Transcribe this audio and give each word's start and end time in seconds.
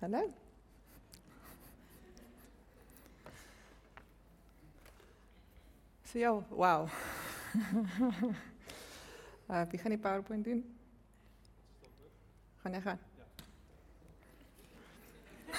Hallo. 0.00 0.32
So 6.04 6.18
ja, 6.18 6.30
wow. 6.50 6.88
uh, 9.48 9.62
wie 9.70 9.78
gaan 9.78 9.90
die 9.90 9.98
PowerPoint 9.98 10.44
doen? 10.44 10.78
Gaan 12.62 12.72
jy 12.72 12.80
gaan? 12.80 12.98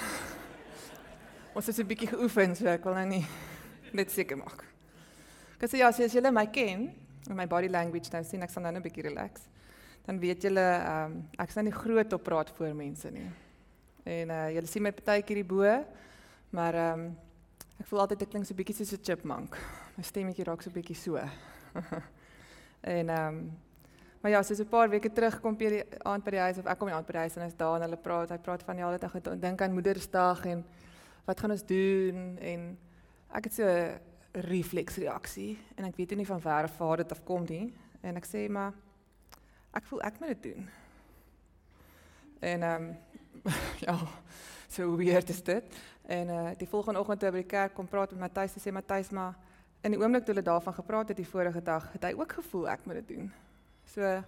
Ons 1.54 1.66
het 1.66 1.78
'n 1.78 1.86
bietjie 1.86 2.08
geoefen, 2.08 2.56
so 2.56 2.66
ek 2.66 2.84
wil 2.84 2.94
nou 2.94 3.06
nie 3.06 3.26
net 3.92 4.10
seker 4.10 4.36
maak. 4.44 4.64
Ek 5.60 5.68
sê 5.68 5.76
ja, 5.76 5.88
as 5.88 6.12
julle 6.12 6.30
my 6.32 6.46
ken, 6.46 6.94
en 7.28 7.36
my 7.36 7.46
body 7.46 7.68
language 7.68 8.08
nou 8.12 8.24
sien 8.24 8.42
ek 8.42 8.50
sal 8.50 8.62
nou 8.62 8.72
'n 8.72 8.82
bietjie 8.82 9.04
relax. 9.10 9.53
Dan 10.04 10.18
weet 10.20 10.42
julle 10.42 10.60
ehm 10.60 11.12
um, 11.12 11.20
ek 11.40 11.50
sien 11.50 11.64
nie 11.64 11.72
groot 11.72 12.12
op 12.12 12.22
praat 12.22 12.50
voor 12.56 12.74
mense 12.76 13.10
nie. 13.10 13.28
En 14.04 14.30
uh 14.30 14.48
julle 14.52 14.68
sien 14.68 14.82
my 14.82 14.92
partykeer 14.92 15.40
hier 15.40 15.46
bo, 15.48 15.64
maar 16.50 16.74
ehm 16.74 17.00
um, 17.00 17.12
ek 17.80 17.86
voel 17.90 18.04
altyd 18.04 18.22
ek 18.22 18.30
klink 18.30 18.46
so 18.46 18.54
bietjie 18.54 18.76
soos 18.76 18.92
'n 18.92 19.02
chipmunk. 19.02 19.56
My 19.96 20.04
stemmetjie 20.04 20.44
raak 20.44 20.62
so 20.62 20.70
bietjie 20.70 20.96
so. 20.96 21.16
en 22.96 23.08
ehm 23.08 23.28
um, 23.28 23.52
maar 24.24 24.32
ja, 24.32 24.42
soos 24.42 24.60
'n 24.60 24.68
paar 24.68 24.88
weke 24.88 25.12
terug 25.12 25.40
kom 25.40 25.56
jy 25.58 25.84
aand 26.02 26.24
by 26.24 26.30
die 26.30 26.40
huis 26.40 26.58
of 26.58 26.66
ek 26.66 26.78
kom 26.78 26.88
die 26.88 26.94
aand 26.96 27.06
by 27.06 27.12
die 27.12 27.24
huis 27.24 27.36
en 27.36 27.46
is 27.46 27.56
daar 27.56 27.76
en 27.76 27.82
hulle 27.82 27.96
praat, 27.96 28.30
hy 28.30 28.38
praat 28.38 28.62
van 28.62 28.76
die 28.76 28.84
hele 28.84 28.98
dag 28.98 29.12
dink 29.40 29.60
aan 29.60 29.72
Moedersdag 29.72 30.46
en 30.46 30.64
wat 31.26 31.40
gaan 31.40 31.50
ons 31.50 31.64
doen 31.64 32.38
en 32.40 32.78
ek 33.32 33.44
het 33.44 33.54
so 33.54 33.64
'n 33.64 34.00
refleksreaksie 34.32 35.58
en 35.76 35.84
ek 35.84 35.96
weet 35.96 36.16
nie 36.16 36.26
van 36.26 36.40
waar 36.40 36.68
vaar 36.68 36.96
dit 36.96 37.12
af 37.12 37.24
kom 37.24 37.44
nie 37.48 37.74
en 38.02 38.16
ek 38.16 38.26
sê 38.26 38.48
maar 38.48 38.72
ek 39.74 39.86
voel 39.90 40.02
ek 40.06 40.20
moet 40.20 40.34
dit 40.34 40.42
doen. 40.42 40.68
En 42.40 42.62
ehm 42.62 42.82
um, 42.82 42.96
ja, 43.86 43.98
so 44.68 44.96
weird 44.96 45.28
is 45.28 45.42
dit. 45.42 45.64
En 46.06 46.28
uh 46.28 46.50
die 46.56 46.68
volgende 46.68 47.00
oggend 47.00 47.20
toe 47.20 47.30
by 47.30 47.42
die 47.42 47.50
kerk 47.50 47.74
kom 47.74 47.88
praat 47.88 48.10
met 48.12 48.20
Matthys 48.20 48.56
en 48.56 48.62
sê 48.62 48.72
Matthys 48.72 49.10
maar 49.10 49.34
in 49.84 49.92
die 49.92 50.00
oomblik 50.00 50.24
toe 50.24 50.34
hulle 50.34 50.44
daarvan 50.44 50.74
gepraat 50.74 51.08
het 51.12 51.16
die 51.20 51.28
vorige 51.28 51.62
dag, 51.62 51.90
het 51.92 52.04
hy 52.08 52.14
ook 52.16 52.32
gevoel 52.38 52.68
ek 52.72 52.86
moet 52.88 53.02
dit 53.02 53.16
doen. 53.16 53.30
So 53.92 54.22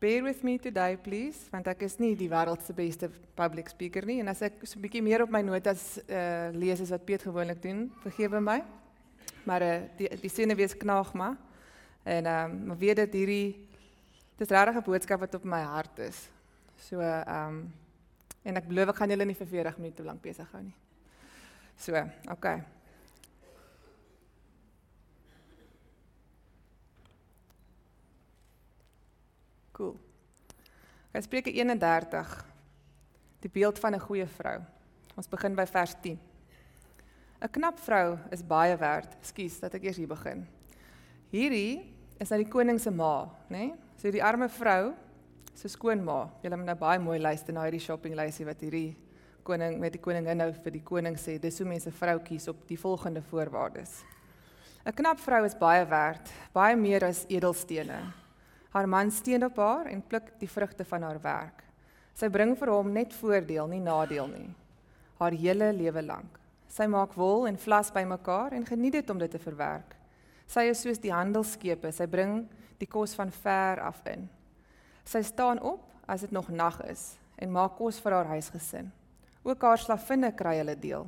bear 0.00 0.22
with 0.24 0.42
me 0.42 0.58
today 0.58 0.96
please 0.96 1.50
want 1.52 1.68
ek 1.70 1.84
is 1.86 1.98
nie 2.00 2.14
die 2.16 2.30
wêreld 2.30 2.64
se 2.64 2.74
beste 2.74 3.10
public 3.36 3.68
speaker 3.68 4.06
nie 4.08 4.20
en 4.22 4.32
as 4.32 4.42
ek 4.42 4.62
so 4.64 4.78
'n 4.78 4.82
bietjie 4.82 5.02
meer 5.02 5.22
op 5.22 5.30
my 5.30 5.42
notas 5.42 6.00
uh 6.08 6.50
lees 6.52 6.80
as 6.80 6.90
wat 6.90 7.04
Piet 7.04 7.22
gewoonlik 7.22 7.62
doen, 7.62 7.90
vergewe 8.02 8.40
my. 8.40 8.62
Maar 9.44 9.62
uh 9.62 9.80
die 9.96 10.08
die 10.22 10.30
sinne 10.30 10.54
wees 10.54 10.76
knaag 10.76 11.14
maar 11.14 11.36
en 12.04 12.26
ehm 12.26 12.50
um, 12.50 12.66
maar 12.66 12.78
weet 12.78 12.96
dit 12.96 13.12
hierdie 13.12 13.69
dis 14.40 14.48
regtig 14.48 14.76
'n 14.76 14.88
boodskap 14.88 15.20
wat 15.20 15.34
op 15.34 15.44
my 15.44 15.60
hart 15.60 15.98
is. 15.98 16.28
So 16.76 17.00
ehm 17.00 17.48
um, 17.48 17.72
en 18.42 18.56
ek 18.56 18.68
belowe 18.68 18.92
gaan 18.96 19.10
julle 19.10 19.24
nie 19.24 19.36
vir 19.36 19.46
40 19.46 19.78
minute 19.78 20.02
lank 20.02 20.22
besig 20.22 20.48
hou 20.52 20.62
nie. 20.62 20.76
So, 21.76 21.96
okay. 22.28 22.62
Cool. 29.72 29.96
Gaan 31.12 31.22
Spreuke 31.22 31.52
31. 31.52 32.46
Die 33.40 33.50
beeld 33.50 33.78
van 33.78 33.94
'n 33.94 34.00
goeie 34.00 34.26
vrou. 34.26 34.60
Ons 35.16 35.28
begin 35.28 35.54
by 35.54 35.66
vers 35.66 35.94
10. 36.00 36.18
'n 37.40 37.50
Knap 37.50 37.78
vrou 37.78 38.18
is 38.30 38.46
baie 38.46 38.76
werd. 38.76 39.16
Skus 39.20 39.60
dat 39.60 39.74
ek 39.74 39.82
eers 39.82 39.96
hier 39.96 40.08
begin. 40.08 40.48
Hierdie 41.30 41.94
is 42.18 42.32
uit 42.32 42.44
die 42.44 42.52
koning 42.52 42.80
se 42.80 42.90
ma? 42.90 43.28
Nee? 43.48 43.74
So 44.00 44.08
die 44.08 44.22
arme 44.24 44.46
vrou 44.48 44.94
se 45.52 45.68
skoonma. 45.68 46.22
Julle 46.40 46.56
moet 46.56 46.70
nou 46.70 46.76
baie 46.80 47.00
mooi 47.02 47.18
luister 47.20 47.52
na 47.52 47.66
hierdie 47.66 47.82
shoppinglysie 47.84 48.46
wat 48.48 48.62
hierdie 48.64 48.94
koning 49.44 49.74
met 49.82 49.92
die 49.92 50.00
koningin 50.00 50.38
nou 50.40 50.46
vir 50.56 50.72
die 50.72 50.80
koning 50.88 51.18
sê. 51.20 51.34
Dis 51.36 51.58
hoe 51.60 51.66
mense 51.68 51.92
vroutjies 51.92 52.48
op 52.48 52.62
die 52.68 52.78
volgende 52.80 53.20
voorwaardes. 53.20 53.98
'n 54.86 54.96
Knap 54.96 55.20
vrou 55.20 55.44
is 55.44 55.54
baie 55.54 55.84
werd, 55.84 56.32
baie 56.54 56.76
meer 56.76 57.04
as 57.04 57.26
edelstene. 57.28 58.00
Haar 58.72 58.88
man 58.88 59.10
steun 59.10 59.44
op 59.44 59.56
haar 59.56 59.86
en 59.86 60.00
pluk 60.00 60.32
die 60.40 60.48
vrugte 60.48 60.84
van 60.84 61.02
haar 61.02 61.20
werk. 61.20 61.62
Sy 62.14 62.28
bring 62.28 62.56
vir 62.56 62.70
hom 62.72 62.92
net 62.92 63.12
voordeel, 63.12 63.68
nie 63.68 63.80
nadeel 63.80 64.28
nie. 64.28 64.54
Haar 65.18 65.32
hele 65.32 65.72
lewe 65.72 66.02
lank. 66.02 66.40
Sy 66.68 66.86
maak 66.86 67.12
wol 67.12 67.46
en 67.46 67.56
vlas 67.58 67.92
bymekaar 67.92 68.52
en 68.52 68.64
geniet 68.64 68.92
dit 68.92 69.10
om 69.10 69.18
dit 69.18 69.30
te 69.30 69.38
verwerk. 69.38 69.94
Sy 70.46 70.70
is 70.70 70.80
soos 70.80 70.98
die 70.98 71.12
handelskepe, 71.12 71.92
sy 71.92 72.06
bring 72.06 72.48
die 72.80 72.88
kos 72.88 73.14
van 73.14 73.30
ver 73.42 73.80
af 73.84 74.00
in. 74.08 74.26
Sy 75.04 75.22
staan 75.26 75.60
op 75.60 75.84
as 76.10 76.24
dit 76.24 76.32
nog 76.34 76.48
nag 76.48 76.80
is 76.88 77.14
en 77.40 77.52
maak 77.52 77.76
kos 77.78 78.00
vir 78.00 78.16
haar 78.16 78.32
huisgesin. 78.34 78.90
Ook 79.42 79.62
haar 79.64 79.80
slavinne 79.80 80.32
kry 80.36 80.58
hulle 80.60 80.76
deel. 80.76 81.06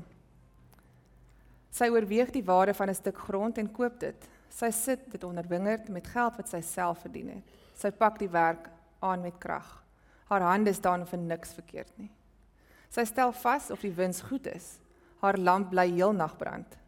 Sy 1.73 1.89
oorweeg 1.93 2.33
die 2.33 2.45
waarde 2.45 2.75
van 2.75 2.89
'n 2.89 2.95
stuk 2.95 3.19
grond 3.19 3.59
en 3.59 3.73
koop 3.73 4.01
dit. 4.01 4.29
Sy 4.49 4.71
sit 4.71 5.11
dit 5.13 5.25
onder 5.25 5.49
wingerd 5.49 5.89
met 5.89 6.07
geld 6.07 6.37
wat 6.37 6.49
sy 6.49 6.61
self 6.61 7.01
verdien 7.01 7.29
het. 7.29 7.45
Sy 7.75 7.91
pak 7.91 8.19
die 8.19 8.29
werk 8.29 8.69
aan 9.01 9.23
met 9.23 9.39
krag. 9.39 9.83
Haar 10.29 10.41
hande 10.41 10.73
staan 10.73 11.07
vir 11.07 11.19
niks 11.19 11.53
verkeerd 11.53 11.99
nie. 11.99 12.11
Sy 12.89 13.05
stel 13.05 13.33
vas 13.33 13.71
of 13.71 13.81
die 13.81 13.93
wins 13.93 14.21
goed 14.21 14.47
is. 14.47 14.79
Haar 15.21 15.39
lamp 15.39 15.71
bly 15.71 15.91
heel 15.91 16.13
nag 16.13 16.37
brand. 16.37 16.79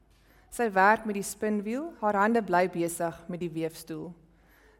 Sy 0.51 0.69
werk 0.71 1.05
met 1.05 1.15
die 1.15 1.23
spinwiel, 1.23 1.93
haar 2.01 2.15
hande 2.15 2.43
bly 2.43 2.69
besig 2.69 3.25
met 3.29 3.41
die 3.41 3.51
weefstoel. 3.51 4.13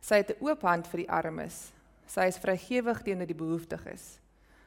Sy 0.05 0.21
het 0.21 0.35
'n 0.37 0.45
oop 0.45 0.63
hand 0.63 0.87
vir 0.87 1.05
die 1.05 1.11
armes. 1.11 1.73
Sy 2.07 2.29
is 2.29 2.39
vrygewig 2.39 3.03
teenoor 3.03 3.27
die 3.27 3.35
behoeftiges. 3.35 4.19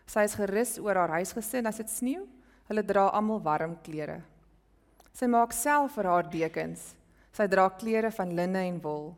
Sy 0.08 0.24
is 0.24 0.36
gerus 0.36 0.80
oor 0.80 0.96
haar 0.96 1.20
huisgesin 1.20 1.68
as 1.68 1.78
dit 1.78 1.90
sneeu. 1.90 2.28
Hulle 2.68 2.84
dra 2.84 3.10
almal 3.10 3.42
warm 3.42 3.78
klere. 3.84 4.22
Sy 5.14 5.28
maak 5.28 5.54
self 5.54 5.94
vir 5.96 6.06
haar 6.06 6.30
dekens 6.30 6.98
Sy 7.38 7.46
dra 7.52 7.68
klere 7.70 8.10
van 8.16 8.34
linne 8.34 8.64
en 8.66 8.78
wol. 8.82 9.12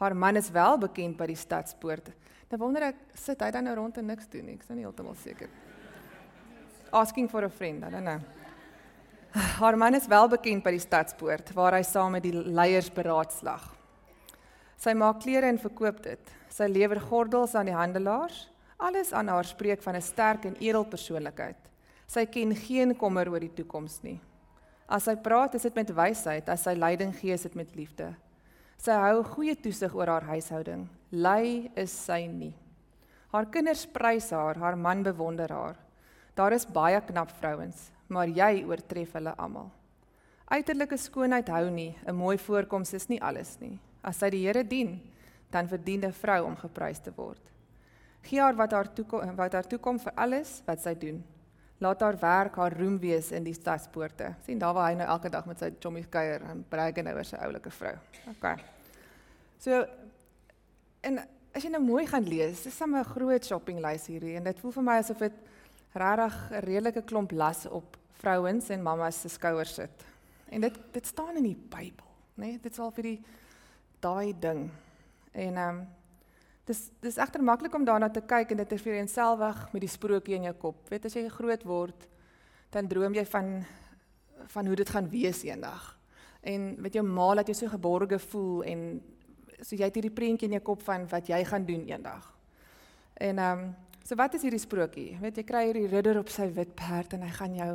Haar 0.00 0.16
man 0.18 0.36
is 0.36 0.50
wel 0.50 0.78
bekend 0.82 1.14
by 1.18 1.28
die 1.30 1.38
stadspoort. 1.38 2.10
Nou 2.50 2.58
wonder 2.64 2.88
ek, 2.88 2.98
sit 3.14 3.42
hy 3.44 3.50
dan 3.54 3.68
nou 3.68 3.76
rond 3.78 4.00
en 4.00 4.08
niks 4.10 4.26
doen 4.32 4.48
nie? 4.48 4.56
Ek 4.58 4.64
is 4.64 4.72
nou 4.72 4.78
nie 4.80 4.86
heeltemal 4.86 5.14
seker. 5.22 5.52
Asking 6.94 7.30
for 7.30 7.46
a 7.46 7.50
friend, 7.50 7.86
I 7.86 7.92
don't 7.94 8.06
know. 8.06 8.18
Haar 9.60 9.78
man 9.78 9.94
is 9.98 10.06
wel 10.10 10.28
bekend 10.30 10.66
by 10.66 10.74
die 10.74 10.82
stadspoort 10.82 11.54
waar 11.54 11.78
hy 11.78 11.82
saam 11.86 12.14
met 12.14 12.26
die 12.26 12.34
leiers 12.34 12.90
beraadslag. 12.94 13.73
Sy 14.76 14.94
maak 14.94 15.22
klere 15.22 15.48
en 15.48 15.58
verkoop 15.58 16.02
dit. 16.02 16.32
Sy 16.48 16.68
lewer 16.70 17.00
gordels 17.00 17.54
aan 17.54 17.66
die 17.66 17.76
handelaars. 17.76 18.48
Alles 18.78 19.12
aan 19.12 19.28
haar 19.28 19.44
spreek 19.44 19.82
van 19.82 19.96
'n 19.96 20.02
sterk 20.02 20.44
en 20.44 20.56
edel 20.60 20.84
persoonlikheid. 20.84 21.56
Sy 22.06 22.26
ken 22.26 22.54
geen 22.54 22.96
kommer 22.96 23.28
oor 23.28 23.40
die 23.40 23.54
toekoms 23.54 24.02
nie. 24.02 24.20
As 24.88 25.04
sy 25.04 25.16
praat, 25.16 25.54
is 25.54 25.62
dit 25.62 25.74
met 25.74 25.90
wysheid, 25.90 26.48
as 26.48 26.62
sy 26.62 26.74
leiding 26.74 27.14
gee, 27.16 27.32
is 27.32 27.42
dit 27.42 27.54
met 27.54 27.74
liefde. 27.74 28.14
Sy 28.76 28.92
hou 28.92 29.22
goeie 29.22 29.54
toesig 29.56 29.94
oor 29.94 30.06
haar 30.06 30.26
huishouding. 30.28 30.88
Lei 31.10 31.70
is 31.74 31.90
sy 31.90 32.26
nie. 32.26 32.54
Haar 33.32 33.46
kinders 33.46 33.86
prys 33.86 34.30
haar, 34.30 34.58
haar 34.60 34.76
man 34.76 35.02
bewonder 35.02 35.50
haar. 35.50 35.76
Daar 36.36 36.52
is 36.52 36.66
baie 36.66 37.00
knap 37.00 37.30
vrouens, 37.40 37.90
maar 38.08 38.28
jy 38.28 38.64
oortref 38.68 39.12
hulle 39.12 39.34
almal. 39.38 39.70
Uiterlike 40.50 40.98
skoonheid 41.00 41.48
hou 41.48 41.70
nie, 41.70 41.96
'n 42.06 42.14
mooi 42.14 42.36
voorkoms 42.36 42.92
is 42.92 43.08
nie 43.08 43.22
alles 43.22 43.58
nie. 43.60 43.78
As 44.04 44.20
sy 44.20 44.30
die 44.34 44.44
Here 44.44 44.64
dien, 44.66 44.98
dan 45.50 45.68
verdien 45.68 46.04
'n 46.04 46.12
vrou 46.12 46.44
om 46.44 46.56
geprys 46.56 47.00
te 47.00 47.12
word. 47.16 47.40
Gee 48.22 48.40
haar 48.40 48.56
wat 48.56 48.72
haar 48.72 48.92
toekom 48.92 49.36
wat 49.36 49.52
haar 49.52 49.66
toekom 49.66 49.98
vir 49.98 50.12
alles 50.16 50.62
wat 50.66 50.80
sy 50.80 50.94
doen. 50.94 51.24
Laat 51.78 52.00
haar 52.00 52.18
werk 52.18 52.56
haar 52.56 52.72
roem 52.72 52.98
wees 52.98 53.32
in 53.32 53.44
die 53.44 53.54
stadspoorte. 53.54 54.34
sien 54.44 54.58
daar 54.58 54.74
waar 54.74 54.90
hy 54.90 54.94
nou 54.94 55.08
elke 55.08 55.30
dag 55.30 55.46
met 55.46 55.58
sy 55.58 55.70
chommies 55.80 56.06
kuier 56.08 56.42
en 56.42 56.64
brag 56.68 56.96
en 56.96 57.08
oor 57.08 57.24
sy 57.24 57.36
oulike 57.36 57.70
vrou. 57.70 57.94
OK. 58.30 58.46
So 59.58 59.84
en 61.02 61.18
as 61.54 61.62
jy 61.62 61.70
nou 61.70 61.82
mooi 61.82 62.06
gaan 62.06 62.24
lees, 62.24 62.62
dis 62.62 62.80
'n 62.80 63.04
groot 63.04 63.44
shoppinglys 63.44 64.06
hierdie 64.06 64.36
en 64.36 64.44
dit 64.44 64.60
voel 64.60 64.72
vir 64.72 64.82
my 64.82 64.98
asof 64.98 65.18
dit 65.18 65.32
regtig 65.94 66.50
'n 66.50 66.60
redelike 66.64 67.02
klomp 67.02 67.32
las 67.32 67.66
op 67.66 67.96
vrouens 68.12 68.68
en 68.70 68.82
mammas 68.82 69.20
se 69.20 69.28
skouers 69.28 69.74
sit. 69.74 70.04
En 70.50 70.60
dit 70.60 70.78
dit 70.92 71.06
staan 71.06 71.36
in 71.36 71.42
die 71.42 71.56
Bybel, 71.56 72.10
né? 72.34 72.46
Nee? 72.46 72.58
Dit 72.62 72.72
is 72.72 72.78
al 72.78 72.90
vir 72.90 73.02
die 73.02 73.20
daai 74.04 74.34
ding. 74.38 74.66
En 75.32 75.56
ehm 75.56 75.78
um, 75.78 75.84
Dis 76.64 76.86
dis 77.04 77.18
egter 77.20 77.42
maklik 77.44 77.74
om 77.76 77.84
daarna 77.84 78.08
te 78.08 78.22
kyk 78.24 78.54
en 78.54 78.62
dit 78.62 78.68
te 78.72 78.78
vereenselwig 78.80 79.58
met 79.72 79.82
die 79.84 79.90
sprokie 79.92 80.36
in 80.38 80.46
jou 80.48 80.54
kop. 80.62 80.78
Weet 80.88 81.10
as 81.10 81.16
jy 81.16 81.26
groot 81.28 81.64
word, 81.68 82.06
dan 82.72 82.88
droom 82.88 83.16
jy 83.16 83.24
van 83.28 83.58
van 84.54 84.66
hoe 84.66 84.76
dit 84.76 84.88
gaan 84.90 85.08
wees 85.08 85.42
eendag. 85.44 85.82
En 86.44 86.74
met 86.80 86.92
jou 86.92 87.04
ma 87.06 87.30
laat 87.34 87.48
jy 87.48 87.54
so 87.56 87.72
geborge 87.72 88.18
voel 88.30 88.64
en 88.68 88.80
so 89.60 89.76
jy 89.76 89.86
het 89.88 89.96
hierdie 89.96 90.12
prentjie 90.12 90.48
in 90.48 90.56
jou 90.58 90.64
kop 90.64 90.82
van 90.84 91.06
wat 91.08 91.28
jy 91.28 91.38
gaan 91.48 91.68
doen 91.68 91.84
eendag. 91.88 92.32
En 93.20 93.38
ehm 93.38 93.64
um, 93.64 93.74
so 94.04 94.16
wat 94.20 94.34
is 94.36 94.42
hierdie 94.44 94.60
sprokie? 94.60 95.18
Weet 95.20 95.36
jy 95.40 95.44
kry 95.48 95.66
hierdie 95.68 95.88
ridder 95.92 96.18
op 96.20 96.32
sy 96.32 96.48
wit 96.52 96.74
perd 96.76 97.12
en 97.16 97.28
hy 97.28 97.32
gaan 97.36 97.60
jou 97.60 97.72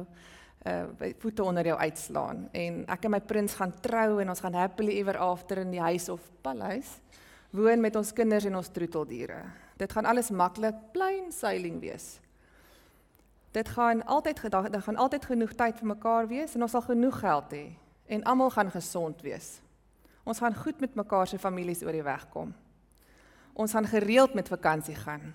uh 0.67 1.11
voete 1.19 1.44
onder 1.44 1.65
jou 1.65 1.77
uitslaan 1.79 2.50
en 2.51 2.81
ek 2.88 3.06
en 3.06 3.11
my 3.11 3.19
prins 3.19 3.53
gaan 3.56 3.71
trou 3.81 4.19
en 4.19 4.29
ons 4.29 4.39
gaan 4.39 4.53
happily 4.53 4.97
ever 5.00 5.17
after 5.17 5.57
in 5.57 5.71
die 5.71 5.79
huis 5.79 6.09
of 6.09 6.19
paleis 6.41 6.97
woon 7.56 7.81
met 7.81 7.95
ons 7.95 8.13
kinders 8.13 8.45
en 8.45 8.56
ons 8.56 8.67
troeteldiere. 8.69 9.39
Dit 9.77 9.91
gaan 9.91 10.06
alles 10.06 10.29
maklik, 10.29 10.75
plain 10.94 11.31
sailing 11.31 11.79
wees. 11.79 12.19
dit 13.51 13.69
gaan 13.69 14.06
altyd 14.06 14.39
gedag, 14.39 14.69
dit 14.69 14.83
gaan 14.83 14.95
altyd 14.95 15.25
genoeg 15.25 15.53
tyd 15.53 15.77
vir 15.77 15.88
mekaar 15.88 16.27
wees 16.29 16.53
en 16.56 16.61
ons 16.61 16.71
sal 16.71 16.85
genoeg 16.85 17.19
geld 17.19 17.53
hê 17.56 17.65
en 18.06 18.23
almal 18.23 18.51
gaan 18.53 18.69
gesond 18.71 19.21
wees. 19.21 19.59
Ons 20.23 20.41
gaan 20.41 20.56
goed 20.56 20.79
met 20.81 20.95
mekaar 20.95 21.27
se 21.27 21.39
families 21.41 21.81
oor 21.83 21.94
die 21.94 22.06
weg 22.06 22.27
kom. 22.29 22.53
Ons 23.53 23.73
gaan 23.73 23.88
gereeld 23.89 24.33
met 24.33 24.50
vakansie 24.50 24.95
gaan. 24.95 25.33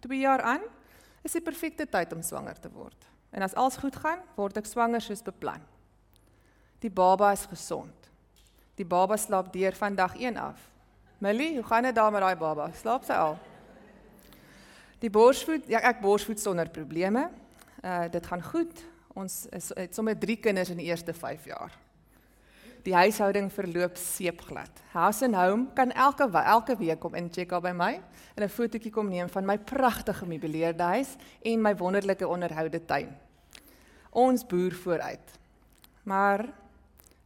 2 0.00 0.18
jaar 0.18 0.42
aan 0.42 0.62
is 1.22 1.32
die 1.32 1.42
perfekte 1.42 1.86
tyd 1.86 2.12
om 2.12 2.22
swanger 2.22 2.58
te 2.60 2.70
word. 2.70 3.15
En 3.36 3.42
as 3.44 3.54
alles 3.54 3.76
goed 3.76 3.96
gaan, 4.00 4.22
word 4.38 4.56
ek 4.56 4.64
swanger 4.64 5.02
soos 5.04 5.20
beplan. 5.20 5.60
Die 6.80 6.88
baba 6.88 7.34
is 7.36 7.44
gesond. 7.50 8.08
Die 8.80 8.86
baba 8.88 9.18
slaap 9.20 9.50
deur 9.52 9.76
van 9.76 9.96
dag 9.96 10.14
1 10.16 10.38
af. 10.40 10.62
Millie, 11.20 11.54
hoe 11.58 11.64
gaan 11.68 11.84
dit 11.84 11.94
daar 11.94 12.12
met 12.12 12.24
daai 12.24 12.36
baba? 12.40 12.70
Slaap 12.80 13.04
sy 13.04 13.16
al? 13.16 13.36
Die 15.04 15.12
borsvoed, 15.12 15.68
ja, 15.68 15.82
ek 15.84 16.00
borsvoed 16.00 16.40
sonder 16.40 16.70
probleme. 16.72 17.26
Uh 17.84 18.06
dit 18.12 18.28
gaan 18.32 18.44
goed. 18.44 18.80
Ons 19.12 19.44
is 19.52 19.68
het 19.76 19.92
sommer 19.96 20.16
3 20.16 20.38
kinders 20.40 20.72
in 20.72 20.80
die 20.80 20.88
eerste 20.88 21.12
5 21.12 21.44
jaar. 21.52 21.76
Die 22.88 22.96
huishouding 22.96 23.52
verloop 23.52 24.00
seepglad. 24.00 24.80
House 24.94 25.24
and 25.24 25.36
Home 25.36 25.68
kan 25.74 25.92
elke 25.92 26.30
elke 26.32 26.76
week 26.80 27.00
kom 27.00 27.14
incheck 27.14 27.52
al 27.52 27.60
by 27.60 27.72
my 27.76 28.00
en 28.34 28.44
'n 28.44 28.48
fotootjie 28.48 28.92
kom 28.92 29.08
neem 29.08 29.28
van 29.28 29.44
my 29.44 29.58
pragtige 29.58 30.24
gemeubileerde 30.24 30.82
huis 30.82 31.16
en 31.42 31.60
my 31.60 31.76
wonderlike 31.76 32.28
onderhoude 32.28 32.84
tuin. 32.84 33.25
Ons 34.16 34.46
boer 34.48 34.74
vooruit. 34.82 35.34
Maar 36.08 36.46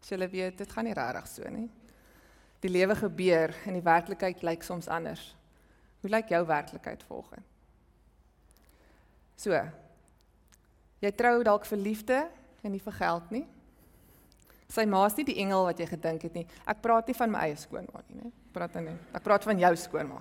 as 0.00 0.08
julle 0.10 0.26
weet, 0.32 0.58
dit 0.58 0.72
gaan 0.72 0.88
nie 0.88 0.96
regtig 0.96 1.28
so 1.30 1.52
nie. 1.52 1.68
Die 2.64 2.72
lewe 2.72 2.96
gebeur 2.98 3.54
en 3.68 3.76
die 3.76 3.84
werklikheid 3.84 4.42
lyk 4.44 4.64
soms 4.66 4.88
anders. 4.90 5.22
Hoe 6.00 6.10
lyk 6.10 6.32
jou 6.32 6.40
werklikheid 6.48 7.04
volgens? 7.08 7.46
So. 9.40 9.56
Jy 11.00 11.12
trou 11.16 11.38
dalk 11.44 11.64
vir 11.68 11.80
liefde 11.80 12.18
en 12.64 12.74
nie 12.74 12.82
vir 12.82 12.96
geld 12.98 13.30
nie. 13.32 13.46
Sy 14.70 14.84
ma's 14.86 15.16
nie 15.18 15.26
die 15.26 15.38
engel 15.42 15.64
wat 15.66 15.80
jy 15.80 15.86
gedink 15.90 16.26
het 16.28 16.36
nie. 16.36 16.44
Ek 16.68 16.82
praat 16.84 17.08
nie 17.08 17.16
van 17.16 17.32
my 17.32 17.46
eie 17.48 17.56
skoonma 17.58 18.02
nie, 18.08 18.20
né? 18.20 18.32
Praat 18.54 18.76
dan 18.76 18.90
nie. 18.90 18.98
Ek 19.16 19.24
praat 19.24 19.46
van 19.46 19.58
jou 19.58 19.70
skoonma. 19.78 20.20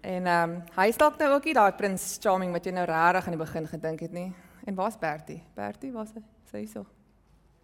En 0.00 0.26
ehm 0.26 0.50
um, 0.50 0.62
hy 0.76 0.90
stalk 0.92 1.18
nou 1.20 1.34
ook 1.34 1.44
nie 1.44 1.54
daai 1.54 1.72
prins 1.76 2.16
charming 2.20 2.52
wat 2.52 2.64
jy 2.64 2.72
nou 2.72 2.86
regtig 2.88 3.26
aan 3.26 3.36
die 3.36 3.44
begin 3.44 3.66
gedink 3.68 4.00
het 4.00 4.12
nie. 4.12 4.32
En 4.64 4.74
waar's 4.74 4.98
Bertie? 4.98 5.42
Bertie, 5.54 5.92
waar's 5.92 6.14
hy? 6.16 6.22
Sê 6.48 6.62
hyso. 6.62 6.86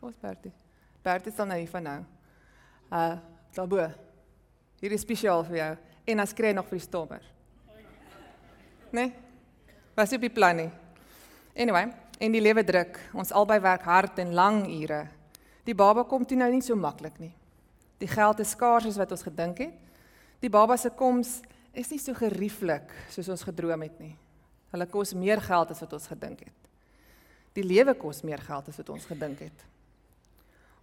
Waar's 0.00 0.18
Bertie? 0.20 0.52
Bertie 1.02 1.32
staan 1.32 1.48
nou 1.48 1.58
hier 1.58 1.70
van 1.70 1.82
nou. 1.82 2.00
Uh, 2.92 3.16
daarbo. 3.56 3.86
Hier 4.80 4.92
is 4.92 5.00
spesiaal 5.00 5.44
vir 5.48 5.56
jou. 5.56 5.70
En 6.12 6.20
as 6.20 6.34
kry 6.36 6.52
nog 6.52 6.68
vir 6.68 6.78
die 6.78 6.84
stommer. 6.84 7.24
Nee. 8.92 9.12
Was 9.96 10.12
jy 10.12 10.20
op 10.20 10.28
die 10.28 10.34
plan 10.34 10.60
nie? 10.60 10.70
Anyway, 11.56 11.88
en 12.20 12.36
die 12.36 12.42
lewe 12.44 12.64
druk. 12.64 13.00
Ons 13.16 13.32
albei 13.32 13.58
werk 13.64 13.88
hard 13.88 14.20
en 14.20 14.34
lang 14.36 14.66
ure. 14.68 15.06
Die 15.64 15.74
baba 15.74 16.04
kom 16.04 16.26
toe 16.28 16.36
nou 16.36 16.50
nie 16.52 16.62
so 16.62 16.76
maklik 16.76 17.16
nie. 17.18 17.32
Die 17.98 18.08
geld 18.08 18.40
is 18.44 18.52
skaars 18.52 18.86
as 18.86 18.98
wat 19.00 19.12
ons 19.16 19.24
gedink 19.24 19.64
het. 19.64 19.72
Die 20.44 20.52
baba 20.52 20.76
se 20.76 20.92
koms 20.92 21.40
is 21.76 21.90
nie 21.92 22.00
so 22.00 22.16
gerieflik 22.16 22.92
soos 23.12 23.28
ons 23.32 23.44
gedroom 23.46 23.84
het 23.84 23.98
nie. 24.00 24.14
Hulle 24.72 24.86
kos 24.90 25.14
meer 25.14 25.40
geld 25.44 25.72
as 25.72 25.82
wat 25.84 25.94
ons 25.96 26.08
gedink 26.10 26.44
het. 26.48 26.68
Die 27.56 27.64
lewe 27.64 27.94
kos 27.96 28.22
meer 28.26 28.42
geld 28.44 28.68
as 28.68 28.78
wat 28.80 28.92
ons 28.92 29.06
gedink 29.08 29.44
het. 29.46 29.64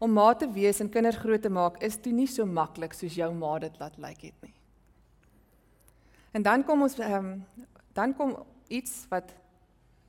Om 0.04 0.14
ma 0.14 0.32
te 0.36 0.50
wees 0.52 0.82
en 0.84 0.92
kinders 0.92 1.20
groot 1.22 1.42
te 1.42 1.52
maak 1.54 1.80
is 1.86 1.98
toe 2.02 2.14
nie 2.14 2.28
so 2.28 2.46
maklik 2.46 2.96
soos 2.98 3.16
jou 3.18 3.30
ma 3.36 3.56
dit 3.64 3.80
laat 3.82 3.98
lyk 4.02 4.28
het 4.30 4.46
nie. 4.46 4.56
En 6.34 6.46
dan 6.46 6.66
kom 6.66 6.82
ons 6.82 6.98
ehm 7.00 7.34
um, 7.34 7.70
dan 7.94 8.16
kom 8.18 8.34
iets 8.74 9.04
wat 9.12 9.30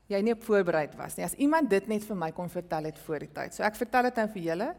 jy 0.09 0.21
nie 0.25 0.33
op 0.33 0.45
voorberei 0.45 0.87
was 0.97 1.17
nie. 1.17 1.25
As 1.27 1.37
iemand 1.37 1.69
dit 1.71 1.89
net 1.89 2.05
vir 2.05 2.17
my 2.17 2.31
kon 2.33 2.49
vertel 2.53 2.89
het 2.89 2.99
voor 3.05 3.25
die 3.27 3.33
tyd. 3.33 3.53
So 3.57 3.65
ek 3.67 3.77
vertel 3.77 4.09
dit 4.09 4.21
nou 4.21 4.27
vir 4.37 4.47
julle. 4.49 4.71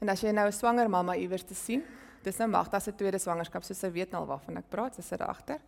En 0.00 0.08
as 0.08 0.20
jy 0.20 0.32
nou 0.32 0.46
'n 0.46 0.52
swanger 0.52 0.88
mamma 0.90 1.14
iewers 1.14 1.44
te 1.44 1.54
sien, 1.54 1.82
dis 2.22 2.38
nou 2.38 2.48
Magda 2.48 2.80
se 2.80 2.92
tweede 2.92 3.18
swangerskap, 3.18 3.64
so 3.64 3.74
sy 3.74 3.90
weet 3.90 4.12
nou 4.12 4.24
waarvan 4.26 4.56
ek 4.56 4.70
praat, 4.70 4.94
sy 4.94 5.02
sit 5.02 5.20
agter. 5.20 5.60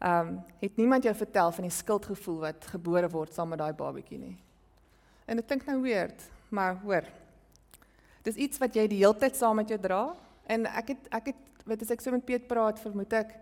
Ehm, 0.00 0.28
um, 0.28 0.44
het 0.60 0.76
niemand 0.76 1.04
jou 1.04 1.14
vertel 1.14 1.52
van 1.52 1.62
die 1.62 1.70
skuldgevoel 1.70 2.38
wat 2.40 2.64
gebore 2.64 3.08
word 3.08 3.34
saam 3.34 3.48
met 3.48 3.58
daai 3.58 3.72
babatjie 3.72 4.18
nie. 4.18 4.36
En 5.26 5.38
ek 5.38 5.48
dink 5.48 5.66
nou 5.66 5.80
weird, 5.82 6.22
maar 6.50 6.74
hoor. 6.82 7.04
Dis 8.22 8.34
iets 8.34 8.58
wat 8.58 8.74
jy 8.74 8.88
die 8.88 8.98
hele 8.98 9.14
tyd 9.14 9.36
saam 9.36 9.56
met 9.56 9.68
jou 9.68 9.78
dra 9.78 10.16
en 10.46 10.66
ek 10.66 10.88
het 10.88 11.08
ek 11.10 11.26
het 11.26 11.64
weet 11.64 11.82
as 11.82 11.90
ek 11.94 12.00
so 12.00 12.10
met 12.10 12.24
Piet 12.26 12.48
praat, 12.48 12.80
vermoed 12.82 13.12
ek 13.12 13.34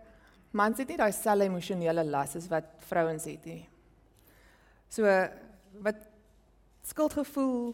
mans 0.53 0.77
het 0.77 0.89
nie 0.91 0.99
daai 0.99 1.11
selfe 1.15 1.47
emosionele 1.47 2.03
las 2.05 2.35
as 2.35 2.47
wat 2.51 2.67
vrouens 2.89 3.25
het 3.25 3.45
nie. 3.45 3.63
So 4.91 5.07
wat 5.81 5.95
skuldgevoel 6.85 7.73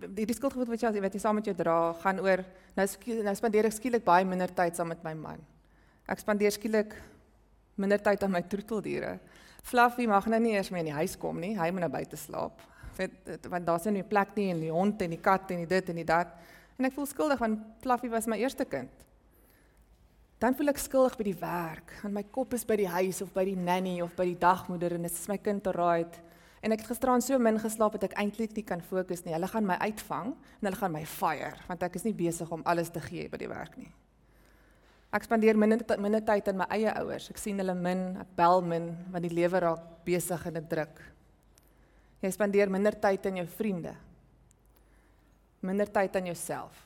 die, 0.00 0.26
die 0.26 0.36
skuldgevoel 0.36 0.72
wat 0.74 0.82
jy 0.82 1.02
wat 1.02 1.14
jy 1.14 1.20
saam 1.22 1.38
met 1.38 1.48
jou 1.48 1.54
dra 1.56 1.92
gaan 2.02 2.20
oor 2.24 2.42
nou 2.76 2.86
nou 3.26 3.34
spandeer 3.38 3.68
ek 3.68 3.76
skielik 3.76 4.04
baie 4.04 4.24
minder 4.28 4.52
tyd 4.52 4.76
saam 4.76 4.90
met 4.92 5.02
my 5.04 5.14
man. 5.14 5.42
Ek 6.06 6.20
spandeer 6.22 6.54
skielik 6.54 6.94
minder 7.76 8.00
tyd 8.00 8.22
aan 8.24 8.32
my 8.32 8.42
troeteldiere. 8.42 9.18
Fluffy 9.66 10.06
mag 10.06 10.26
nou 10.30 10.40
nie 10.40 10.54
eers 10.54 10.70
meer 10.70 10.84
in 10.84 10.92
die 10.92 10.98
huis 11.00 11.16
kom 11.18 11.40
nie. 11.42 11.56
Hy 11.58 11.70
moet 11.74 11.86
nou 11.86 11.92
buite 11.92 12.18
slaap. 12.20 12.62
Want 12.96 13.48
want 13.52 13.66
daar's 13.66 13.84
nie 13.86 14.02
'n 14.02 14.08
plek 14.08 14.36
nie 14.36 14.50
en 14.50 14.60
die 14.60 14.72
hond 14.72 15.02
en 15.02 15.10
die 15.10 15.20
kat 15.20 15.50
en 15.50 15.58
die 15.58 15.66
dit 15.66 15.88
en 15.88 15.96
die 15.96 16.04
dat. 16.04 16.28
En 16.78 16.84
ek 16.84 16.92
voel 16.92 17.06
skuldig 17.06 17.38
want 17.38 17.58
Fluffy 17.80 18.08
was 18.08 18.26
my 18.26 18.36
eerste 18.36 18.64
kind. 18.64 18.90
Dan 20.38 20.54
voel 20.54 20.68
ek 20.68 20.78
skuldig 20.78 21.16
by 21.16 21.24
die 21.24 21.40
werk, 21.40 21.92
want 22.02 22.14
my 22.14 22.22
kop 22.22 22.52
is 22.52 22.64
by 22.64 22.76
die 22.76 22.88
huis 22.88 23.22
of 23.22 23.32
by 23.32 23.44
die 23.44 23.56
nanny 23.56 24.02
of 24.02 24.14
by 24.16 24.24
die 24.24 24.38
dagmoeder 24.38 24.92
en 24.92 25.02
dit 25.02 25.12
is 25.12 25.28
my 25.28 25.38
kind 25.38 25.62
te 25.64 25.72
raai. 25.72 26.04
En 26.66 26.74
ek 26.74 26.80
het 26.82 26.88
gisteraan 26.90 27.22
so 27.22 27.38
min 27.38 27.60
geslaap 27.62 27.94
dat 27.94 28.08
ek 28.08 28.16
eintlik 28.18 28.56
nie 28.56 28.64
kan 28.66 28.80
fokus 28.82 29.20
nie. 29.22 29.36
Hulle 29.36 29.46
gaan 29.46 29.68
my 29.68 29.76
uitvang 29.86 30.32
en 30.34 30.66
hulle 30.66 30.78
gaan 30.80 30.94
my 30.96 31.04
fire 31.06 31.52
want 31.68 31.84
ek 31.86 31.94
is 32.00 32.06
nie 32.08 32.16
besig 32.16 32.50
om 32.50 32.64
alles 32.66 32.90
te 32.90 33.02
gee 33.04 33.28
by 33.30 33.38
die 33.38 33.50
werk 33.50 33.76
nie. 33.78 33.92
Ek 35.14 35.28
spandeer 35.28 35.54
minder 35.54 35.84
minder 36.02 36.24
tyd 36.26 36.50
aan 36.50 36.58
my 36.58 36.66
eie 36.74 36.90
ouers. 36.98 37.30
Ek 37.30 37.38
sien 37.38 37.62
hulle 37.62 37.76
min, 37.78 38.16
ek 38.18 38.34
bel 38.34 38.66
min 38.66 38.90
want 39.14 39.22
die 39.22 39.30
lewe 39.36 39.62
raak 39.62 39.86
besig 40.08 40.42
en 40.50 40.58
dit 40.58 40.68
druk. 40.74 40.98
Jy 42.24 42.34
spandeer 42.34 42.72
minder 42.72 42.98
tyd 42.98 43.30
aan 43.30 43.38
jou 43.44 43.46
vriende. 43.54 43.94
Minder 45.62 45.86
tyd 45.86 46.18
aan 46.18 46.32
jouself. 46.32 46.82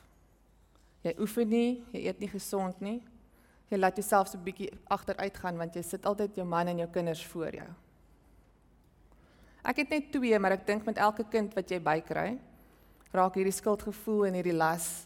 Jy 1.01 1.15
oefen 1.17 1.49
nie, 1.49 1.69
jy 1.95 2.05
eet 2.05 2.21
nie 2.21 2.29
gesond 2.29 2.85
nie. 2.85 2.99
Jy 3.73 3.81
laat 3.81 3.97
jouself 3.97 4.29
so 4.29 4.37
'n 4.37 4.45
bietjie 4.45 4.69
agteruit 4.85 5.37
gaan 5.37 5.57
want 5.57 5.73
jy 5.73 5.81
sit 5.81 6.05
altyd 6.05 6.35
jou 6.35 6.45
man 6.45 6.67
en 6.67 6.77
jou 6.77 6.87
kinders 6.87 7.25
voor 7.25 7.55
jou. 7.55 7.71
Ek 9.61 9.83
het 9.83 9.89
net 9.89 10.11
twee, 10.11 10.39
maar 10.39 10.55
ek 10.57 10.65
dink 10.65 10.85
met 10.85 10.97
elke 10.97 11.23
kind 11.29 11.53
wat 11.53 11.69
jy 11.69 11.77
bykry, 11.79 12.39
raak 13.13 13.35
hierdie 13.37 13.53
skuldgevoel 13.53 14.29
en 14.29 14.37
hierdie 14.39 14.57
las 14.57 15.05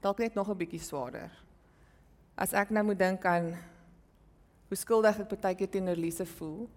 dalk 0.00 0.20
net 0.22 0.34
nog 0.34 0.48
'n 0.48 0.58
bietjie 0.58 0.80
swaarder. 0.80 1.30
As 2.36 2.52
ek 2.52 2.70
nou 2.70 2.84
moet 2.84 2.98
dink 2.98 3.24
aan 3.24 3.56
hoe 4.68 4.76
skuldig 4.76 5.18
ek 5.18 5.40
baie 5.40 5.54
keer 5.54 5.68
teenoor 5.68 5.96
Lise 5.96 6.26
voel, 6.26 6.68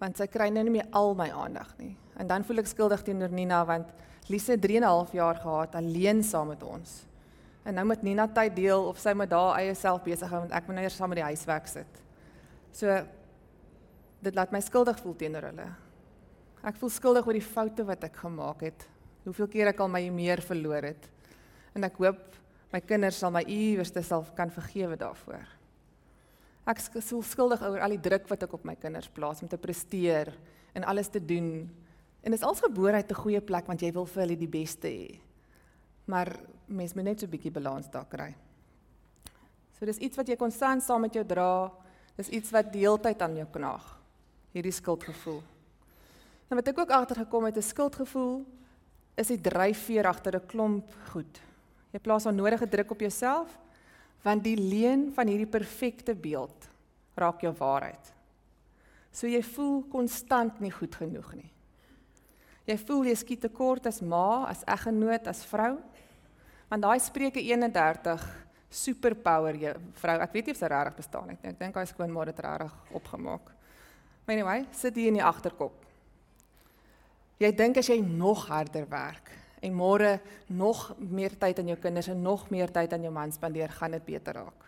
want 0.00 0.16
sy 0.16 0.26
kry 0.26 0.48
nou 0.48 0.64
nie 0.64 0.70
meer 0.70 0.88
al 0.90 1.14
my 1.14 1.30
aandag 1.30 1.78
nie. 1.78 1.96
En 2.18 2.26
dan 2.26 2.44
voel 2.44 2.58
ek 2.58 2.66
skuldig 2.66 3.02
teenoor 3.02 3.30
Nina 3.30 3.64
want 3.64 3.92
Lise 4.28 4.58
3 4.58 4.76
en 4.76 4.82
'n 4.82 4.86
half 4.86 5.12
jaar 5.12 5.36
gehad 5.36 5.74
alleen 5.74 6.22
saam 6.22 6.48
met 6.48 6.62
ons. 6.62 7.06
En 7.64 7.74
nou 7.74 7.86
moet 7.86 8.02
Nina 8.02 8.26
tyd 8.26 8.56
deel 8.56 8.86
of 8.86 8.98
sy 8.98 9.12
moet 9.12 9.30
daar 9.30 9.58
eie 9.58 9.74
self 9.74 10.02
besig 10.02 10.28
hou 10.28 10.40
want 10.40 10.52
ek 10.52 10.66
moet 10.66 10.74
nou 10.74 10.84
eers 10.84 10.96
saam 10.96 11.08
met 11.08 11.18
die 11.18 11.24
huiswerk 11.24 11.66
sit. 11.66 12.02
So 12.72 13.06
dit 14.22 14.34
laat 14.34 14.52
my 14.52 14.60
skuldig 14.60 14.98
voel 15.00 15.16
teenoor 15.16 15.42
hulle. 15.42 15.68
Ek 16.60 16.76
voel 16.76 16.90
skuldig 16.92 17.26
oor 17.26 17.36
die 17.38 17.44
foute 17.44 17.84
wat 17.88 18.02
ek 18.04 18.18
gemaak 18.20 18.66
het. 18.66 18.84
Hoeveel 19.24 19.48
keer 19.48 19.70
ek 19.72 19.80
al 19.80 19.88
my 19.88 20.02
meer 20.12 20.42
verloor 20.44 20.84
het. 20.90 21.08
En 21.76 21.86
ek 21.86 21.96
hoop 22.02 22.36
my 22.70 22.80
kinders 22.84 23.18
sal 23.22 23.32
my 23.32 23.42
iewers 23.48 23.92
te 23.94 24.02
self 24.04 24.34
kan 24.36 24.52
vergewe 24.52 24.98
daarvoor. 25.00 25.46
Ek 26.68 26.82
voel 26.92 27.22
skuldig 27.24 27.62
oor 27.64 27.80
al 27.82 27.96
die 27.96 28.02
druk 28.04 28.28
wat 28.30 28.44
ek 28.44 28.52
op 28.58 28.66
my 28.68 28.76
kinders 28.78 29.08
plaas 29.08 29.40
om 29.42 29.48
te 29.48 29.58
presteer 29.58 30.34
en 30.76 30.84
alles 30.84 31.08
te 31.08 31.22
doen. 31.22 31.64
En 32.20 32.30
dit 32.30 32.38
is 32.38 32.46
als 32.46 32.60
gebore 32.60 33.00
uit 33.00 33.10
'n 33.10 33.22
goeie 33.22 33.40
plek 33.40 33.66
want 33.66 33.80
jy 33.80 33.92
wil 33.92 34.06
vir 34.06 34.22
hulle 34.22 34.36
die 34.36 34.48
beste 34.60 34.88
hê. 34.88 35.20
Maar 36.06 36.36
mens 36.66 36.94
moet 36.94 37.04
net 37.04 37.20
so 37.20 37.26
'n 37.26 37.30
bietjie 37.30 37.52
balans 37.52 37.90
daar 37.90 38.06
kry. 38.06 38.34
So 39.78 39.86
dis 39.86 39.98
iets 39.98 40.16
wat 40.16 40.28
jy 40.28 40.36
konstant 40.36 40.82
saam 40.82 41.00
met 41.00 41.14
jou 41.14 41.24
dra. 41.24 41.72
Dis 42.16 42.28
iets 42.28 42.50
wat 42.50 42.72
die 42.72 42.80
hele 42.80 42.98
tyd 42.98 43.22
aan 43.22 43.36
jou 43.36 43.46
knaag. 43.46 43.98
Hierdie 44.52 44.72
skuldgevoel. 44.72 45.42
Nou 46.50 46.58
wat 46.58 46.68
ek 46.72 46.80
ook 46.82 46.90
agtergekom 46.90 47.44
het, 47.46 47.56
'n 47.56 47.62
skuldgevoel 47.62 48.44
is 49.14 49.28
die 49.30 49.40
dryfveer 49.40 50.06
agter 50.06 50.34
'n 50.34 50.46
klomp 50.46 50.90
goed. 51.12 51.40
Jy 51.92 52.00
plaas 52.00 52.26
onnodige 52.26 52.68
druk 52.68 52.90
op 52.90 53.00
jouself 53.00 53.58
want 54.22 54.44
die 54.44 54.56
leuen 54.56 55.12
van 55.14 55.26
hierdie 55.26 55.46
perfekte 55.46 56.14
beeld 56.14 56.68
raak 57.14 57.40
jou 57.40 57.52
waarheid. 57.56 58.12
So 59.10 59.26
jy 59.26 59.42
voel 59.42 59.82
konstant 59.90 60.60
nie 60.60 60.70
goed 60.70 60.94
genoeg 60.94 61.34
nie. 61.34 61.50
Jy 62.64 62.76
voel 62.78 63.04
jy 63.04 63.14
skiet 63.14 63.40
tekort 63.40 63.86
as 63.86 64.00
ma, 64.00 64.46
as 64.46 64.64
eggenoot, 64.64 65.26
as 65.26 65.44
vrou. 65.44 65.78
Want 66.68 66.82
daai 66.82 67.00
Spreuke 67.00 67.40
31 67.40 68.46
superpower 68.68 69.54
jy 69.54 69.74
vrou, 69.92 70.20
ek 70.20 70.32
weet 70.32 70.46
nie 70.46 70.52
of 70.52 70.58
sy 70.58 70.66
regtig 70.66 70.96
bestaan 70.96 71.28
nie. 71.28 71.38
Ek 71.42 71.58
dink 71.58 71.74
hy 71.74 71.84
skoonmaak 71.84 72.26
dit 72.26 72.38
regtig 72.44 72.72
opgemaak. 72.92 73.54
Anyway, 74.26 74.66
sit 74.70 74.94
hier 74.94 75.08
in 75.08 75.14
die 75.14 75.24
agterkop. 75.24 75.89
Jy 77.40 77.54
dink 77.56 77.78
as 77.80 77.88
jy 77.88 78.02
nog 78.04 78.44
harder 78.50 78.84
werk 78.90 79.30
en 79.64 79.72
môre 79.76 80.18
nog 80.52 80.90
meer 80.98 81.32
tyd 81.40 81.60
aan 81.60 81.70
jou 81.72 81.78
kinders 81.80 82.10
en 82.12 82.20
nog 82.20 82.46
meer 82.52 82.68
tyd 82.72 82.92
aan 82.92 83.06
jou 83.06 83.12
man 83.12 83.32
spandeer, 83.32 83.72
gaan 83.72 83.96
dit 83.96 84.04
beter 84.04 84.36
raak. 84.36 84.66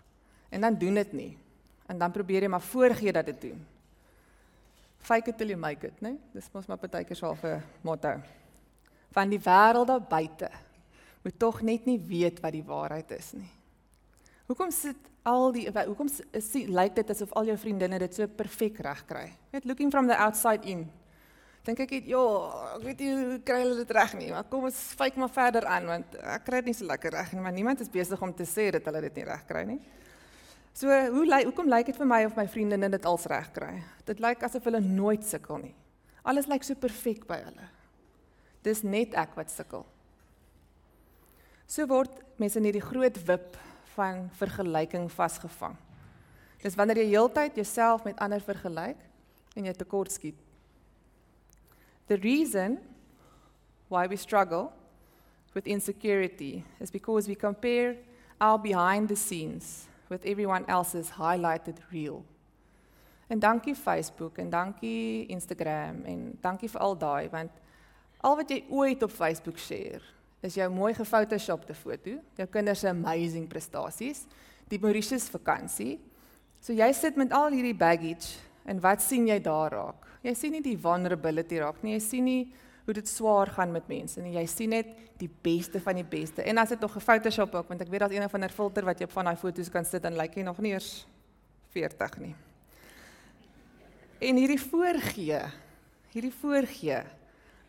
En 0.53 0.65
dan 0.65 0.79
doen 0.81 0.95
dit 0.95 1.13
nie. 1.13 1.33
En 1.89 1.99
dan 2.01 2.13
probeer 2.13 2.47
jy 2.47 2.49
maar 2.49 2.65
voorgee 2.65 3.13
dat 3.13 3.29
dit 3.29 3.41
doen. 3.41 3.61
Fake 5.03 5.31
it 5.31 5.37
till 5.37 5.53
you 5.53 5.59
make 5.59 5.87
it, 5.87 6.01
né? 6.01 6.15
Dis 6.33 6.49
mos 6.53 6.69
maar 6.71 6.79
partykeer 6.79 7.17
so 7.17 7.33
'n 7.33 7.63
motto. 7.83 8.21
Van 9.13 9.29
die 9.29 9.41
wêreld 9.41 9.87
daar 9.87 10.01
buite 10.01 10.51
moet 11.23 11.39
tog 11.39 11.61
net 11.63 11.85
nie 11.85 11.99
weet 11.99 12.41
wat 12.41 12.53
die 12.53 12.65
waarheid 12.65 13.11
is 13.11 13.33
nie. 13.33 13.51
Hoekom 14.47 14.71
sit 14.71 14.97
al 15.23 15.53
die 15.53 15.69
hoekom 15.71 16.09
lyk 16.67 16.95
dit 16.95 17.11
asof 17.11 17.33
al 17.33 17.45
jou 17.45 17.57
vriendinne 17.59 17.99
dit 17.99 18.15
so 18.15 18.27
perfek 18.27 18.79
reg 18.79 19.05
kry? 19.07 19.33
Net 19.53 19.65
looking 19.65 19.91
from 19.91 20.07
the 20.07 20.17
outside 20.17 20.65
in. 20.65 20.91
Dink 21.63 21.79
ek 21.85 21.93
het 21.95 22.07
ja, 22.11 22.21
ek 22.75 22.85
weet 22.89 23.03
nie 23.05 23.41
kry 23.47 23.61
hulle 23.63 23.77
dit 23.79 23.93
reg 23.95 24.17
nie, 24.19 24.31
maar 24.35 24.47
kom 24.51 24.65
ons 24.67 24.79
fake 24.99 25.21
maar 25.21 25.31
verder 25.31 25.67
aan 25.71 25.85
want 25.87 26.17
ek 26.19 26.43
kry 26.49 26.59
dit 26.59 26.73
nie 26.73 26.79
so 26.81 26.89
lekker 26.89 27.15
reg 27.15 27.31
nie, 27.37 27.43
maar 27.45 27.55
niemand 27.55 27.85
is 27.85 27.93
besig 27.93 28.23
om 28.23 28.33
te 28.35 28.47
sê 28.51 28.73
dat 28.75 28.89
hulle 28.91 29.05
dit 29.07 29.21
nie 29.21 29.27
reg 29.29 29.45
kry 29.47 29.63
nie. 29.69 29.79
So 30.75 30.89
hoe 30.89 31.23
lyk 31.29 31.47
hoekom 31.51 31.71
lyk 31.71 31.93
dit 31.93 32.01
vir 32.01 32.09
my 32.09 32.25
of 32.27 32.35
my 32.35 32.49
vriendinne 32.51 32.91
dit 32.91 33.07
als 33.07 33.29
reg 33.31 33.53
kry? 33.55 33.77
Dit 34.09 34.23
lyk 34.25 34.43
asof 34.43 34.67
hulle 34.67 34.83
nooit 34.83 35.23
sukkel 35.29 35.63
nie. 35.69 35.75
Alles 36.27 36.51
lyk 36.51 36.67
so 36.67 36.75
perfek 36.75 37.29
by 37.31 37.39
hulle. 37.45 37.71
Dis 38.67 38.83
net 38.83 39.15
ek 39.19 39.39
wat 39.39 39.55
sukkel. 39.55 39.87
So 41.71 41.87
word 41.87 42.19
mense 42.43 42.59
in 42.59 42.67
hierdie 42.67 42.83
groot 42.83 43.23
wip 43.29 43.55
van 43.95 44.27
vergelyking 44.41 45.07
vasgevang. 45.13 45.79
Dis 46.63 46.75
wanneer 46.79 47.05
jy 47.05 47.13
heeltyd 47.15 47.59
jouself 47.59 48.03
met 48.07 48.19
ander 48.23 48.43
vergelyk 48.43 48.99
en 49.55 49.69
jy 49.69 49.75
tekort 49.79 50.11
skiet. 50.11 50.42
The 52.13 52.19
reason 52.19 52.77
why 53.89 54.07
we 54.07 54.17
struggle 54.17 54.71
with 55.55 55.67
insecurity 55.67 56.63
is 56.79 56.91
because 56.91 57.27
we 57.27 57.35
compare 57.35 57.97
our 58.39 58.59
behind 58.59 59.09
the 59.09 59.17
scenes 59.17 59.89
with 60.11 60.23
everyone 60.27 60.67
else's 60.69 61.09
highlighted 61.09 61.77
reel. 61.91 62.23
En 63.31 63.39
dankie 63.39 63.75
Facebook 63.75 64.37
en 64.37 64.51
dankie 64.51 65.27
Instagram 65.27 66.05
en 66.05 66.37
dankie 66.41 66.69
vir 66.69 66.81
al 66.85 66.99
daai 67.01 67.31
want 67.33 67.51
al 68.21 68.37
wat 68.37 68.53
jy 68.53 68.61
ooit 68.69 69.03
op 69.03 69.17
Facebook 69.17 69.57
share 69.57 70.05
is 70.45 70.61
jou 70.61 70.69
mooi 70.69 70.93
gefotoshopte 70.93 71.73
foto, 71.73 72.19
jou 72.37 72.49
kinders 72.51 72.85
se 72.85 72.93
amazing 72.93 73.49
prestasies, 73.49 74.27
die 74.69 74.79
Mauritius 74.83 75.31
vakansie. 75.33 75.97
So 76.61 76.77
jy 76.77 76.93
sit 76.93 77.17
met 77.17 77.33
al 77.33 77.57
hierdie 77.57 77.79
baggage 77.79 78.37
en 78.69 78.85
wat 78.85 79.01
sien 79.01 79.33
jy 79.33 79.41
daar 79.41 79.73
raak? 79.73 80.02
Jy 80.23 80.35
sien 80.39 80.55
nie 80.55 80.63
die 80.63 80.79
vulnerability 80.79 81.59
raak 81.63 81.81
nie, 81.83 81.97
jy 81.97 82.03
sien 82.05 82.29
nie 82.29 82.43
hoe 82.83 82.95
dit 82.95 83.09
swaar 83.09 83.51
gaan 83.55 83.71
met 83.75 83.87
mense 83.91 84.19
en 84.19 84.27
jy 84.33 84.43
sien 84.51 84.73
net 84.75 84.91
die 85.21 85.31
beste 85.31 85.81
van 85.83 85.99
die 85.99 86.07
beste. 86.07 86.43
En 86.43 86.59
as 86.59 86.73
dit 86.75 86.83
nog 86.83 86.95
gefotoshop 86.97 87.55
ook, 87.55 87.69
want 87.71 87.83
ek 87.85 87.91
weet 87.91 88.05
daar's 88.05 88.15
een 88.17 88.27
of 88.27 88.35
ander 88.35 88.55
filter 88.55 88.87
wat 88.87 88.99
jy 88.99 89.07
op 89.07 89.15
van 89.15 89.31
daai 89.31 89.39
foto's 89.39 89.71
kan 89.71 89.87
sit 89.87 90.07
en 90.07 90.19
lyk 90.19 90.39
jy 90.39 90.47
nog 90.47 90.59
nie 90.63 90.75
eers 90.75 90.91
40 91.75 92.19
nie. 92.23 92.35
En 94.23 94.39
hierdie 94.39 94.61
voorgee, 94.61 95.43
hierdie 96.15 96.35
voorgee 96.43 97.03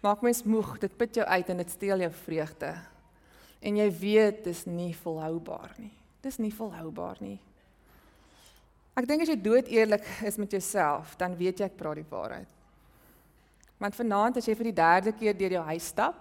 maak 0.03 0.22
mens 0.25 0.43
moeg, 0.43 0.75
dit 0.81 0.98
put 1.00 1.15
jou 1.15 1.25
uit 1.25 1.50
en 1.50 1.62
dit 1.62 1.72
steel 1.72 2.03
jou 2.03 2.12
vreugde. 2.25 2.74
En 3.63 3.77
jy 3.79 3.88
weet 4.01 4.43
dis 4.50 4.65
nie 4.67 4.91
volhoubaar 5.00 5.72
nie. 5.79 5.93
Dis 6.25 6.41
nie 6.43 6.51
volhoubaar 6.51 7.22
nie. 7.24 7.38
Ek 8.94 9.08
dink 9.10 9.24
as 9.26 9.32
jy 9.32 9.38
dood 9.42 9.70
eerlik 9.74 10.06
is 10.28 10.38
met 10.38 10.52
jouself, 10.54 11.16
dan 11.18 11.34
weet 11.38 11.60
jy 11.60 11.66
ek 11.66 11.78
praat 11.80 11.98
die 11.98 12.10
waarheid. 12.12 12.50
Want 13.82 13.98
vanaand 13.98 14.38
as 14.38 14.46
jy 14.46 14.54
vir 14.60 14.70
die 14.70 14.78
derde 14.78 15.14
keer 15.18 15.38
deur 15.38 15.58
jou 15.58 15.64
huis 15.72 15.88
stap 15.90 16.20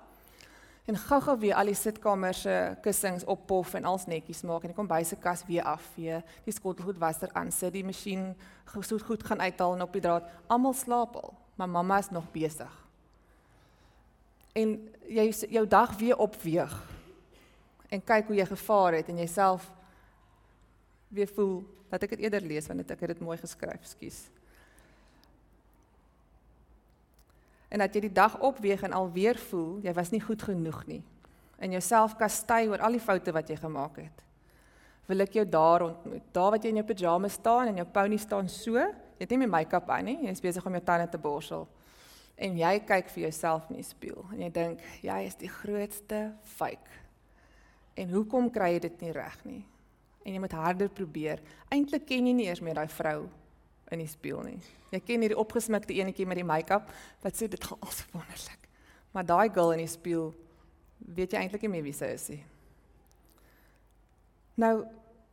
en 0.88 0.96
gou-gou 0.98 1.36
weer 1.38 1.54
al 1.54 1.68
die 1.70 1.76
sitkamer 1.78 2.34
se 2.34 2.54
kussings 2.82 3.22
oppof 3.30 3.76
en 3.78 3.84
als 3.86 4.08
netjies 4.10 4.40
maak 4.48 4.64
en 4.64 4.72
die 4.72 4.76
kombuis 4.76 5.12
se 5.12 5.18
kas 5.20 5.44
weer 5.46 5.62
afvee, 5.68 6.18
die 6.42 6.54
skottelgoed 6.54 6.98
waser 6.98 7.30
aan 7.38 7.52
sit, 7.54 7.70
die 7.76 7.84
masjien 7.86 8.32
gesoet 8.72 9.04
goed 9.06 9.22
gaan 9.28 9.44
uithaal 9.44 9.76
en 9.76 9.84
op 9.84 9.94
die 9.94 10.02
draad, 10.02 10.26
almal 10.50 10.74
slaap 10.74 11.14
al, 11.20 11.36
maar 11.54 11.70
mamma 11.70 12.00
is 12.02 12.10
nog 12.10 12.26
besig. 12.34 12.72
En 14.58 14.74
jy 15.06 15.28
jou 15.54 15.62
dag 15.70 15.94
weer 16.00 16.18
opweeg 16.18 16.74
en 17.92 18.02
kyk 18.02 18.32
hoe 18.32 18.40
jy 18.40 18.48
gevaar 18.50 18.98
het 18.98 19.12
en 19.12 19.22
jouself 19.22 19.68
weer 21.12 21.30
voel 21.36 21.60
dat 21.92 22.02
ek 22.02 22.16
dit 22.16 22.26
eerder 22.26 22.44
lees 22.44 22.66
want 22.66 22.90
ek 22.90 23.04
het 23.04 23.14
dit 23.14 23.24
mooi 23.24 23.36
geskryf, 23.40 23.84
skus. 23.84 24.24
en 27.72 27.80
dat 27.80 27.94
jy 27.96 28.04
die 28.04 28.12
dag 28.12 28.34
opweeg 28.44 28.82
en 28.84 28.92
alweer 28.92 29.38
voel 29.48 29.78
jy 29.84 29.92
was 29.96 30.10
nie 30.12 30.20
goed 30.20 30.42
genoeg 30.44 30.82
nie 30.90 31.00
en 31.62 31.72
jouself 31.72 32.16
kastei 32.20 32.66
oor 32.68 32.82
al 32.84 32.98
die 32.98 33.02
foute 33.02 33.32
wat 33.32 33.46
jy 33.48 33.54
gemaak 33.54 34.00
het. 34.02 34.22
Wil 35.06 35.22
ek 35.22 35.36
jou 35.36 35.44
daar 35.46 35.84
ontmoet. 35.86 36.24
Daar 36.34 36.56
wat 36.56 36.64
jy 36.64 36.72
in 36.72 36.80
jou 36.80 36.86
pyjamas 36.88 37.36
staan 37.38 37.70
en 37.70 37.78
jou 37.78 37.84
pony 37.86 38.18
staan 38.18 38.48
so, 38.50 38.74
jy 38.74 39.22
het 39.22 39.30
nie 39.30 39.38
meer 39.44 39.52
make-up 39.52 39.92
aan 39.94 40.08
nie, 40.10 40.16
jy 40.24 40.34
is 40.34 40.42
besig 40.42 40.66
om 40.66 40.74
jou 40.74 40.82
tande 40.82 41.06
te 41.12 41.20
borsel. 41.22 41.68
En 42.34 42.58
jy 42.58 42.72
kyk 42.88 43.12
vir 43.14 43.28
jouself 43.28 43.70
in 43.70 43.78
die 43.78 43.86
spieël 43.86 44.26
en 44.34 44.42
jy 44.42 44.50
dink 44.56 44.82
jy 45.06 45.20
is 45.28 45.38
die 45.38 45.52
grootste 45.52 46.24
fake. 46.56 46.98
En 47.94 48.10
hoekom 48.10 48.50
kry 48.50 48.72
jy 48.74 48.82
dit 48.88 49.06
nie 49.06 49.14
reg 49.14 49.38
nie? 49.46 49.62
En 50.22 50.34
jy 50.34 50.40
moet 50.42 50.54
harder 50.54 50.90
probeer. 50.92 51.42
Eintlik 51.72 52.06
ken 52.06 52.28
jy 52.28 52.34
nie 52.36 52.46
eers 52.46 52.62
meer 52.62 52.78
daai 52.78 52.90
vrou 52.92 53.26
in 53.92 54.00
die 54.00 54.08
spieël 54.08 54.44
nie. 54.46 54.58
Jy 54.92 55.00
ken 55.04 55.24
hierdie 55.24 55.38
opgesmikte 55.40 55.94
enetjie 55.96 56.26
met 56.28 56.40
die 56.40 56.46
make-up 56.46 56.88
wat 57.24 57.36
sê 57.36 57.48
dit 57.50 57.64
gaan 57.64 57.80
al 57.80 57.92
so 57.92 58.08
wonderlik. 58.14 58.68
Maar 59.12 59.28
daai 59.28 59.48
girl 59.52 59.74
in 59.74 59.84
die 59.84 59.90
spieël 59.90 60.32
weet 61.16 61.34
jy 61.34 61.42
eintlik 61.42 61.64
nie 61.66 61.72
meer 61.74 61.86
wie 61.86 61.96
sy 61.96 62.12
is 62.14 62.28
nie. 62.32 62.42
Nou, 64.62 64.74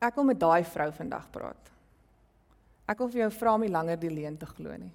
ek 0.02 0.16
wil 0.16 0.30
met 0.32 0.40
daai 0.40 0.64
vrou 0.68 0.90
vandag 0.96 1.28
praat. 1.32 1.72
Ek 2.90 3.00
wil 3.00 3.12
vir 3.14 3.26
jou 3.26 3.32
vra 3.38 3.54
om 3.56 3.64
nie 3.64 3.72
langer 3.72 4.00
die 4.00 4.12
leuen 4.12 4.38
te 4.40 4.48
glo 4.50 4.74
nie. 4.80 4.92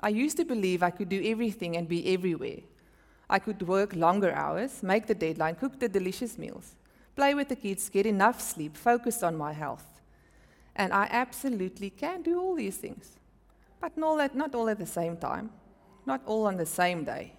I 0.00 0.08
used 0.08 0.38
to 0.38 0.46
believe 0.48 0.82
I 0.82 0.90
could 0.90 1.10
do 1.10 1.20
everything 1.20 1.76
and 1.76 1.88
be 1.88 2.00
everywhere. 2.14 2.62
I 3.28 3.38
could 3.38 3.62
work 3.68 3.94
longer 3.94 4.32
hours, 4.32 4.82
make 4.82 5.06
the 5.06 5.14
deadline, 5.14 5.54
cook 5.54 5.78
the 5.78 5.88
delicious 5.88 6.38
meals, 6.38 6.74
play 7.16 7.34
with 7.34 7.48
the 7.48 7.56
kids, 7.56 7.88
get 7.88 8.06
enough 8.06 8.40
sleep, 8.40 8.76
focus 8.76 9.22
on 9.22 9.36
my 9.36 9.52
health. 9.52 9.84
And 10.76 10.92
I 10.92 11.08
absolutely 11.10 11.90
can 11.90 12.22
do 12.22 12.40
all 12.40 12.54
these 12.54 12.76
things. 12.76 13.18
But 13.80 13.96
not, 13.96 14.20
at, 14.20 14.34
not 14.34 14.54
all 14.54 14.68
at 14.68 14.78
the 14.78 14.86
same 14.86 15.16
time, 15.16 15.50
not 16.06 16.20
all 16.26 16.46
on 16.46 16.56
the 16.56 16.66
same 16.66 17.04
day. 17.04 17.32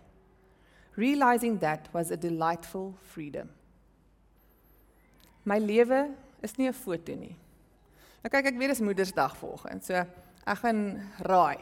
Realizing 0.96 1.58
that 1.60 1.88
was 1.94 2.12
a 2.12 2.18
delightful 2.18 2.96
freedom. 3.02 3.50
My 5.46 5.60
lewe 5.60 6.14
is 6.42 6.58
nie 6.58 6.68
'n 6.68 6.74
foto 6.74 7.16
nie. 7.16 7.36
Nou 8.22 8.30
kyk 8.30 8.46
ek 8.46 8.58
weer 8.58 8.70
is 8.70 8.82
Moedersdag 8.82 9.38
volgens. 9.38 9.86
So 9.86 9.94
ek 10.46 10.58
gaan 10.58 11.02
raai. 11.20 11.58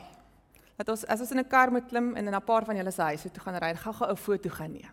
Dat 0.77 0.89
ons 0.89 1.05
as 1.05 1.19
ons 1.19 1.31
in 1.31 1.39
'n 1.39 1.47
kar 1.47 1.71
moet 1.71 1.87
klim 1.87 2.15
en 2.15 2.27
in 2.27 2.35
'n 2.35 2.41
paar 2.41 2.65
van 2.65 2.75
julle 2.75 2.91
se 2.91 3.01
huise 3.01 3.31
toe 3.31 3.43
gaan 3.43 3.55
ry, 3.55 3.73
gou-gou 3.75 4.09
'n 4.11 4.17
foto 4.17 4.49
gaan 4.49 4.71
neem. 4.71 4.91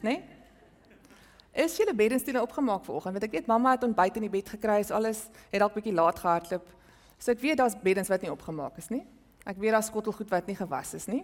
Né? 0.00 0.10
Nee? 0.10 0.35
Is 1.56 1.78
julle 1.80 1.94
beddenstoele 1.96 2.42
opgemaak 2.44 2.84
vanoggend? 2.84 3.16
Want 3.16 3.24
ek 3.24 3.32
weet 3.38 3.46
mamma 3.48 3.72
het 3.72 3.84
ontbyt 3.86 4.18
in 4.20 4.26
die 4.26 4.32
bed 4.32 4.50
gekry, 4.52 4.82
is 4.82 4.92
alles 4.92 5.22
het 5.48 5.62
dalk 5.62 5.72
bietjie 5.72 5.94
laat 5.96 6.18
gehardloop. 6.20 6.66
So 7.16 7.32
ek 7.32 7.40
weet 7.40 7.56
daar's 7.62 7.76
beddens 7.80 8.10
wat 8.12 8.24
nie 8.26 8.32
opgemaak 8.32 8.76
is 8.76 8.90
nie. 8.92 9.00
Ek 9.48 9.56
weet 9.62 9.72
daar's 9.72 9.88
skottelgoed 9.88 10.28
wat 10.34 10.50
nie 10.50 10.56
gewas 10.58 10.92
is 10.98 11.06
nie. 11.08 11.22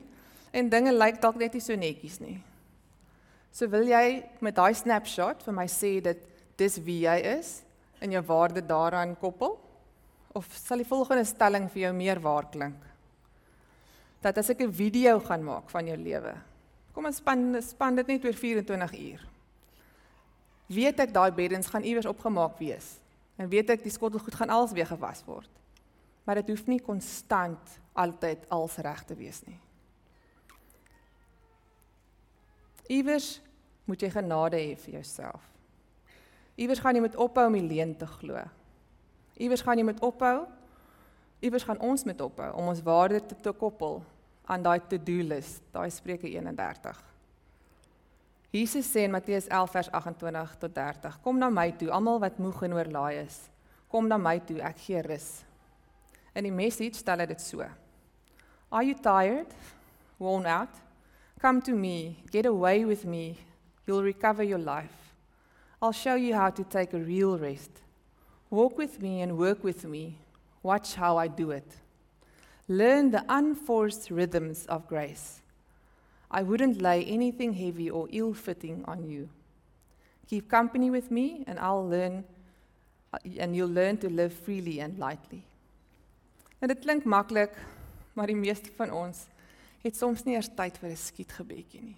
En 0.56 0.70
dinge 0.72 0.94
lyk 0.94 1.18
dalk 1.20 1.36
net 1.36 1.52
nie 1.52 1.60
so 1.60 1.76
netjies 1.76 2.16
nie. 2.22 2.38
So 3.52 3.68
wil 3.68 3.84
jy 3.84 4.22
met 4.40 4.56
daai 4.56 4.72
snapshot 4.72 5.44
vir 5.44 5.56
my 5.56 5.66
sê 5.68 5.98
dat 6.00 6.22
dis 6.56 6.78
wie 6.80 7.02
jy 7.02 7.18
is 7.34 7.58
en 8.00 8.14
jou 8.16 8.22
waarde 8.30 8.62
daaraan 8.64 9.12
koppel? 9.20 9.58
Of 10.32 10.48
sal 10.56 10.80
die 10.80 10.88
volgende 10.88 11.26
stelling 11.28 11.68
vir 11.74 11.90
jou 11.90 11.92
meer 11.98 12.22
waar 12.24 12.48
klink? 12.48 12.80
Dat 14.24 14.38
as 14.38 14.48
ek 14.48 14.62
'n 14.62 14.72
video 14.72 15.20
gaan 15.20 15.44
maak 15.44 15.68
van 15.68 15.86
jou 15.86 15.96
lewe. 15.96 16.32
Kom 16.94 17.04
ons 17.04 17.16
span 17.16 17.60
span 17.60 17.96
dit 17.96 18.06
net 18.06 18.24
oor 18.24 18.32
24 18.32 18.92
uur 18.96 19.31
weet 20.66 21.00
ek 21.00 21.12
daai 21.14 21.31
beddens 21.35 21.71
gaan 21.71 21.87
iewers 21.87 22.07
opgemaak 22.07 22.59
wees. 22.59 22.99
En 23.37 23.49
weet 23.49 23.71
ek 23.75 23.83
die 23.83 23.92
skottelgoed 23.92 24.35
gaan 24.35 24.52
als 24.52 24.73
weer 24.73 24.87
gewas 24.87 25.25
word. 25.26 25.50
Maar 26.25 26.42
dit 26.42 26.52
hoef 26.54 26.66
nie 26.71 26.81
konstant 26.81 27.78
altyd 27.92 28.45
als 28.49 28.76
reg 28.76 29.04
te 29.04 29.16
wees 29.19 29.42
nie. 29.47 29.59
Iewers 32.92 33.40
moet 33.88 34.02
jy 34.02 34.11
genade 34.12 34.59
hê 34.61 34.75
vir 34.78 34.99
jouself. 34.99 35.42
Iewers 36.61 36.83
gaan 36.83 36.97
jy 36.99 37.02
met 37.04 37.16
ophou 37.16 37.47
om 37.49 37.57
die 37.57 37.64
leuen 37.64 37.95
te 37.99 38.07
glo. 38.19 38.42
Iewers 39.40 39.64
gaan 39.64 39.81
jy 39.81 39.87
met 39.88 40.02
ophou. 40.04 40.45
Iewers 41.42 41.64
gaan 41.66 41.81
ons 41.83 42.04
met 42.07 42.21
ophou 42.21 42.50
om 42.54 42.69
ons 42.71 42.83
waarde 42.87 43.23
te, 43.26 43.35
te 43.35 43.52
koppel 43.57 44.02
aan 44.47 44.62
daai 44.62 44.81
to-do 44.87 45.25
list, 45.26 45.62
daai 45.75 45.90
Spreuke 45.90 46.28
31. 46.28 47.00
Jesus 48.52 48.85
sê 48.85 49.06
in 49.06 49.11
Matteus 49.11 49.47
11 49.49 49.73
vers 49.73 49.88
28 49.92 50.59
tot 50.61 50.75
30: 50.75 51.18
Kom 51.25 51.38
na 51.38 51.49
my 51.49 51.71
toe, 51.73 51.88
almal 51.88 52.21
wat 52.21 52.38
moeg 52.38 52.62
en 52.66 52.76
oorlaai 52.76 53.23
is. 53.25 53.38
Kom 53.88 54.09
na 54.09 54.18
my 54.21 54.38
toe, 54.44 54.61
ek 54.61 54.78
gee 54.85 55.00
rus. 55.02 55.42
In 56.37 56.44
die 56.44 56.52
message 56.52 57.00
stel 57.00 57.25
hy 57.25 57.26
dit 57.32 57.40
so: 57.40 57.64
Are 58.71 58.85
you 58.85 58.94
tired? 58.94 59.49
Worn 60.18 60.47
out? 60.47 60.76
Come 61.40 61.61
to 61.62 61.75
me, 61.75 62.23
get 62.30 62.47
away 62.47 62.85
with 62.85 63.04
me. 63.04 63.38
You'll 63.87 64.04
recover 64.04 64.44
your 64.44 64.61
life. 64.61 65.14
I'll 65.80 65.92
show 65.92 66.14
you 66.14 66.35
how 66.35 66.50
to 66.50 66.62
take 66.62 66.94
a 66.94 66.99
real 66.99 67.37
rest. 67.37 67.71
Walk 68.50 68.78
with 68.78 69.02
me 69.02 69.23
and 69.23 69.37
work 69.37 69.64
with 69.64 69.85
me. 69.85 70.18
Watch 70.62 70.94
how 70.94 71.16
I 71.16 71.26
do 71.26 71.50
it. 71.50 71.66
Learn 72.68 73.11
the 73.11 73.25
unforced 73.28 74.11
rhythms 74.11 74.66
of 74.66 74.87
grace. 74.87 75.41
I 76.32 76.42
wouldn't 76.42 76.80
lay 76.80 77.04
anything 77.04 77.52
heavy 77.52 77.90
or 77.90 78.08
ill 78.10 78.32
fitting 78.32 78.84
on 78.86 79.04
you. 79.04 79.28
Keep 80.28 80.48
company 80.48 80.90
with 80.90 81.10
me, 81.10 81.44
and 81.46 81.58
I'll 81.58 81.86
learn, 81.86 82.24
and 83.38 83.54
you'll 83.54 83.68
learn 83.68 83.98
to 83.98 84.08
live 84.08 84.32
freely 84.32 84.80
and 84.80 84.98
lightly. 84.98 85.44
En 86.58 86.68
dit 86.68 86.78
klink 86.78 87.04
maklik, 87.04 87.52
maar 88.14 88.26
die 88.26 88.38
meeste 88.38 88.70
van 88.76 88.90
ons 88.94 89.26
het 89.82 89.96
soms 89.98 90.22
nie 90.24 90.36
eers 90.36 90.48
tyd 90.56 90.78
vir 90.78 90.90
'n 90.90 90.96
skietgebedjie 90.96 91.82
nie. 91.82 91.96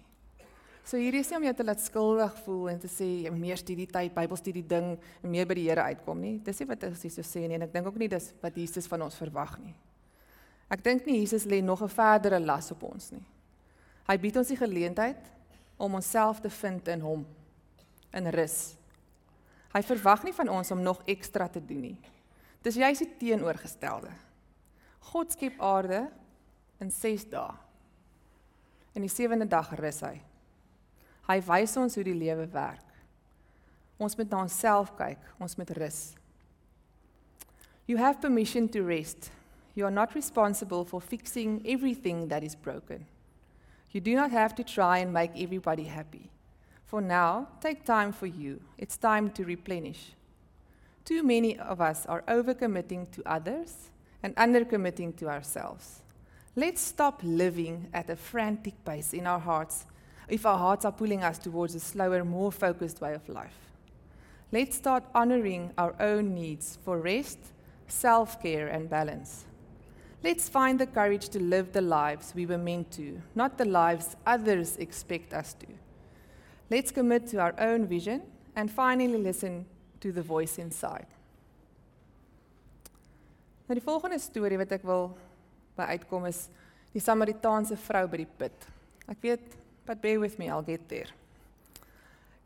So 0.85 0.97
hierdie 0.97 1.19
is 1.19 1.29
nie 1.29 1.37
om 1.37 1.43
jou 1.43 1.53
te 1.53 1.63
laat 1.63 1.81
skuldig 1.81 2.33
voel 2.45 2.69
en 2.69 2.79
te 2.79 2.87
sê 2.87 3.23
jy 3.23 3.29
meer 3.29 3.57
studie 3.57 3.87
tyd, 3.87 4.13
Bybelstudie 4.13 4.67
ding 4.67 4.97
en 5.23 5.31
meer 5.31 5.45
by 5.45 5.53
die 5.53 5.69
Here 5.69 5.81
uitkom 5.81 6.19
nie. 6.21 6.39
Dis 6.39 6.59
nie 6.59 6.67
wat 6.67 6.83
ek 6.83 6.95
so 6.95 7.21
sê 7.21 7.47
nie 7.47 7.55
en 7.55 7.61
ek 7.61 7.73
dink 7.73 7.87
ook 7.87 7.97
nie 7.97 8.07
dis 8.07 8.33
wat 8.41 8.55
Jesus 8.55 8.87
van 8.87 9.01
ons 9.01 9.15
verwag 9.15 9.59
nie. 9.59 9.73
Ek 10.69 10.83
dink 10.83 11.05
nie 11.05 11.19
Jesus 11.19 11.45
lê 11.45 11.63
nog 11.63 11.81
'n 11.81 11.89
verdere 11.89 12.39
las 12.39 12.71
op 12.71 12.83
ons 12.83 13.11
nie. 13.11 13.25
Hy 14.05 14.17
bied 14.21 14.37
ons 14.37 14.51
die 14.51 14.59
geleentheid 14.59 15.21
om 15.81 15.97
onsself 15.97 16.41
te 16.43 16.49
vind 16.49 16.87
in 16.93 17.01
hom 17.03 17.25
in 18.15 18.29
rus. 18.31 18.75
Hy 19.75 19.81
verwag 19.83 20.23
nie 20.23 20.35
van 20.35 20.49
ons 20.53 20.71
om 20.71 20.83
nog 20.83 21.01
ekstra 21.09 21.49
te 21.51 21.59
doen 21.59 21.81
nie. 21.89 21.97
Dis 22.63 22.77
juist 22.79 23.03
die 23.03 23.11
teenoorgestelde. 23.19 24.11
God 25.11 25.33
skep 25.35 25.59
aarde 25.61 26.05
in 26.81 26.91
6 26.91 27.27
dae. 27.33 27.51
En 28.95 29.03
die 29.03 29.11
sewende 29.11 29.47
dag 29.49 29.73
rus 29.75 29.99
hy. 30.05 30.15
Hy 31.27 31.37
wys 31.49 31.75
ons 31.81 31.97
hoe 31.97 32.05
die 32.05 32.15
lewe 32.15 32.45
werk. 32.53 32.85
Ons 33.99 34.15
moet 34.19 34.31
na 34.31 34.43
onsself 34.45 34.93
kyk, 34.97 35.19
ons 35.41 35.57
moet 35.59 35.71
rus. 35.77 35.99
You 37.85 37.99
have 37.99 38.21
permission 38.21 38.69
to 38.69 38.83
rest. 38.85 39.29
You 39.75 39.85
are 39.85 39.93
not 39.93 40.15
responsible 40.15 40.85
for 40.85 41.01
fixing 41.01 41.59
everything 41.67 42.29
that 42.29 42.43
is 42.43 42.55
broken. 42.55 43.05
You 43.95 44.01
do 44.01 44.13
not 44.13 44.31
have 44.31 44.53
to 44.55 44.63
try 44.65 44.97
and 44.97 45.13
make 45.13 45.31
everybody 45.41 45.85
happy. 45.85 46.29
For 46.85 46.99
now, 46.99 47.47
take 47.61 47.85
time 47.85 48.11
for 48.11 48.25
you. 48.25 48.59
It's 48.77 48.97
time 48.97 49.29
to 49.31 49.45
replenish. 49.45 50.11
Too 51.05 51.23
many 51.23 51.57
of 51.57 51.79
us 51.79 52.05
are 52.05 52.21
overcommitting 52.27 53.09
to 53.11 53.23
others 53.25 53.91
and 54.21 54.35
undercommitting 54.35 55.15
to 55.15 55.29
ourselves. 55.29 56.01
Let's 56.57 56.81
stop 56.81 57.21
living 57.23 57.87
at 57.93 58.09
a 58.09 58.17
frantic 58.17 58.73
pace 58.83 59.13
in 59.13 59.25
our 59.25 59.39
hearts 59.39 59.85
if 60.27 60.45
our 60.45 60.57
hearts 60.57 60.83
are 60.83 60.91
pulling 60.91 61.23
us 61.23 61.39
towards 61.39 61.73
a 61.73 61.79
slower, 61.79 62.25
more 62.25 62.51
focused 62.51 62.99
way 62.99 63.13
of 63.13 63.29
life. 63.29 63.71
Let's 64.51 64.75
start 64.75 65.05
honoring 65.15 65.71
our 65.77 65.95
own 66.01 66.33
needs 66.35 66.77
for 66.83 66.99
rest, 66.99 67.39
self 67.87 68.43
care, 68.43 68.67
and 68.67 68.89
balance. 68.89 69.45
Let's 70.25 70.49
find 70.49 70.79
the 70.79 70.87
courage 70.87 71.29
to 71.29 71.39
live 71.39 71.71
the 71.71 71.81
lives 71.81 72.33
we 72.33 72.47
were 72.47 72.57
meant 72.57 72.89
to, 72.93 73.21
not 73.35 73.59
the 73.59 73.65
lives 73.65 74.15
others 74.25 74.75
expect 74.77 75.35
us 75.35 75.53
to. 75.53 75.67
Let's 76.67 76.89
commit 76.89 77.27
to 77.27 77.37
our 77.37 77.53
own 77.59 77.85
vision 77.85 78.23
and 78.55 78.71
finally 78.71 79.19
listen 79.19 79.67
to 79.99 80.11
the 80.11 80.23
voice 80.23 80.57
inside. 80.57 81.05
Nou 83.67 83.77
die 83.77 83.83
volgende 83.85 84.17
storie 84.17 84.57
wat 84.57 84.73
ek 84.73 84.87
wil 84.89 85.11
by 85.77 85.91
uitkom 85.93 86.25
is 86.25 86.47
die 86.95 87.03
Samaritaanse 87.05 87.77
vrou 87.85 88.07
by 88.09 88.23
die 88.23 88.31
put. 88.39 88.65
Ek 89.05 89.21
weet, 89.21 89.45
but 89.85 90.01
bear 90.01 90.17
with 90.23 90.39
me, 90.41 90.49
I'll 90.49 90.65
get 90.65 90.87
there. 90.89 91.13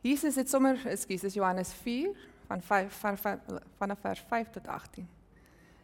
Jesus 0.04 0.36
het 0.36 0.52
sommer, 0.52 0.76
ekskuus, 0.84 1.24
dis 1.30 1.40
Johannes 1.40 1.72
4 1.80 2.12
van 2.52 2.60
5 2.74 3.00
van 3.06 3.22
van 3.24 3.64
vanaf 3.80 4.04
vers 4.04 4.26
5 4.28 4.52
tot 4.60 4.68
18. 4.68 5.08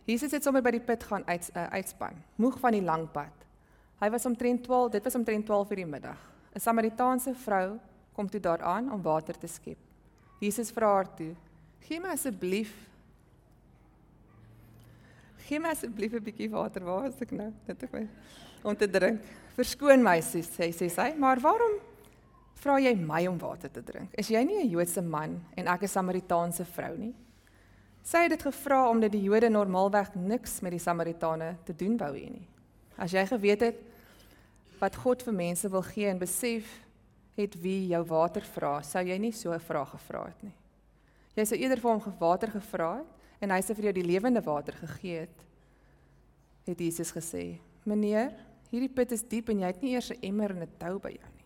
Jesus 0.05 0.31
het 0.31 0.43
sommer 0.43 0.61
by 0.61 0.71
die 0.71 0.83
put 0.85 1.03
gaan 1.03 1.23
uit 1.25 1.49
uh, 1.55 1.65
uitspan, 1.73 2.13
moeg 2.35 2.59
van 2.59 2.71
die 2.77 2.83
lang 2.85 3.07
pad. 3.11 3.45
Hy 3.99 4.09
was 4.09 4.25
omtrent 4.25 4.63
12, 4.63 4.91
dit 4.91 5.03
was 5.03 5.15
omtrent 5.15 5.45
12 5.45 5.71
uur 5.71 5.81
die 5.81 5.85
middag. 5.85 6.19
'n 6.55 6.59
Samaritaanse 6.59 7.33
vrou 7.35 7.79
kom 8.13 8.29
toe 8.29 8.39
daaraan 8.39 8.91
om 8.91 9.01
water 9.01 9.37
te 9.37 9.47
skep. 9.47 9.77
Jesus 10.39 10.71
vra 10.71 10.87
haar 10.87 11.15
toe: 11.15 11.35
"Gee 11.79 11.99
my 11.99 12.13
asseblief 12.13 12.71
Gee 15.45 15.59
my 15.59 15.69
asseblief 15.69 16.13
'n 16.13 16.23
bietjie 16.23 16.49
water. 16.49 16.83
Waar 16.83 17.05
is 17.05 17.21
ek 17.21 17.31
nou? 17.31 17.51
Dit 17.67 17.83
ek 17.83 17.91
my 17.93 18.07
om 18.63 18.75
te 18.75 18.87
drink. 18.89 19.21
Verskoon 19.55 20.01
my, 20.03 20.17
sê 20.21 20.41
sy, 20.41 20.71
sê 20.73 20.89
sy, 20.89 21.13
maar 21.17 21.39
waarom 21.39 21.77
vra 22.55 22.79
jy 22.81 22.95
my 22.95 23.27
om 23.27 23.37
water 23.37 23.69
te 23.69 23.83
drink? 23.83 24.09
Is 24.17 24.29
jy 24.29 24.43
nie 24.43 24.63
'n 24.63 24.69
Joodse 24.69 25.01
man 25.01 25.45
en 25.55 25.67
ek 25.67 25.83
'n 25.83 25.87
Samaritaanse 25.87 26.65
vrou 26.65 26.97
nie? 26.97 27.13
Sy 28.05 28.27
het 28.27 28.35
dit 28.35 28.43
gevra 28.45 28.83
omdat 28.91 29.15
die 29.15 29.23
Jode 29.25 29.49
normaalweg 29.49 30.11
niks 30.13 30.59
met 30.61 30.75
die 30.75 30.81
Samaritane 30.81 31.55
te 31.65 31.73
doen 31.73 31.95
wou 31.97 32.11
hê 32.13 32.27
nie. 32.29 32.47
As 33.01 33.15
jy 33.15 33.23
geweet 33.25 33.63
het 33.65 33.79
wat 34.77 34.99
God 35.01 35.23
vir 35.25 35.33
mense 35.33 35.69
wil 35.73 35.81
gee 35.87 36.11
en 36.11 36.21
besef 36.21 36.69
het 37.35 37.55
wie 37.63 37.87
jou 37.89 38.03
water 38.05 38.45
vra, 38.53 38.77
sou 38.85 39.01
jy 39.03 39.17
nie 39.17 39.31
so 39.31 39.51
'n 39.51 39.59
vraag 39.59 39.89
gevra 39.89 40.25
het 40.27 40.43
nie. 40.43 40.53
Jy 41.35 41.45
sou 41.45 41.57
eerder 41.57 41.79
vir 41.79 41.91
hom 41.91 42.13
water 42.19 42.51
gevra 42.51 42.97
het 42.97 43.41
en 43.41 43.49
hy 43.49 43.61
sou 43.61 43.75
vir 43.75 43.85
jou 43.85 43.93
die 43.93 44.07
lewende 44.07 44.41
water 44.41 44.73
gegee 44.73 45.19
het. 45.19 45.43
Het 46.65 46.79
Jesus 46.79 47.11
gesê: 47.11 47.59
"Meneer, 47.85 48.31
hierdie 48.71 48.93
put 48.93 49.11
is 49.11 49.23
diep 49.23 49.49
en 49.49 49.59
jy 49.59 49.65
het 49.65 49.81
nie 49.81 49.93
eers 49.93 50.11
'n 50.11 50.19
emmer 50.21 50.51
en 50.51 50.61
'n 50.61 50.77
tou 50.77 50.99
by 50.99 51.09
jou 51.09 51.29
nie. 51.35 51.45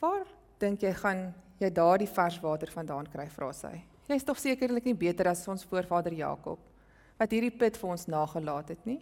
Waar 0.00 0.26
dink 0.58 0.80
jy 0.80 0.92
gaan 0.92 1.34
jy 1.58 1.70
daardie 1.70 2.08
vars 2.08 2.40
water 2.40 2.70
vandaan 2.70 3.06
kry?" 3.06 3.26
vra 3.26 3.52
sy. 3.52 3.93
"Jy's 4.08 4.24
tog 4.24 4.38
sekerlik 4.38 4.84
nie 4.84 4.94
beter 4.94 5.28
as 5.28 5.48
ons 5.48 5.64
voorvader 5.64 6.12
Jakob 6.12 6.58
wat 7.18 7.30
hierdie 7.30 7.56
put 7.58 7.76
vir 7.76 7.90
ons 7.90 8.06
nagelaat 8.06 8.68
het 8.68 8.86
nie." 8.86 9.00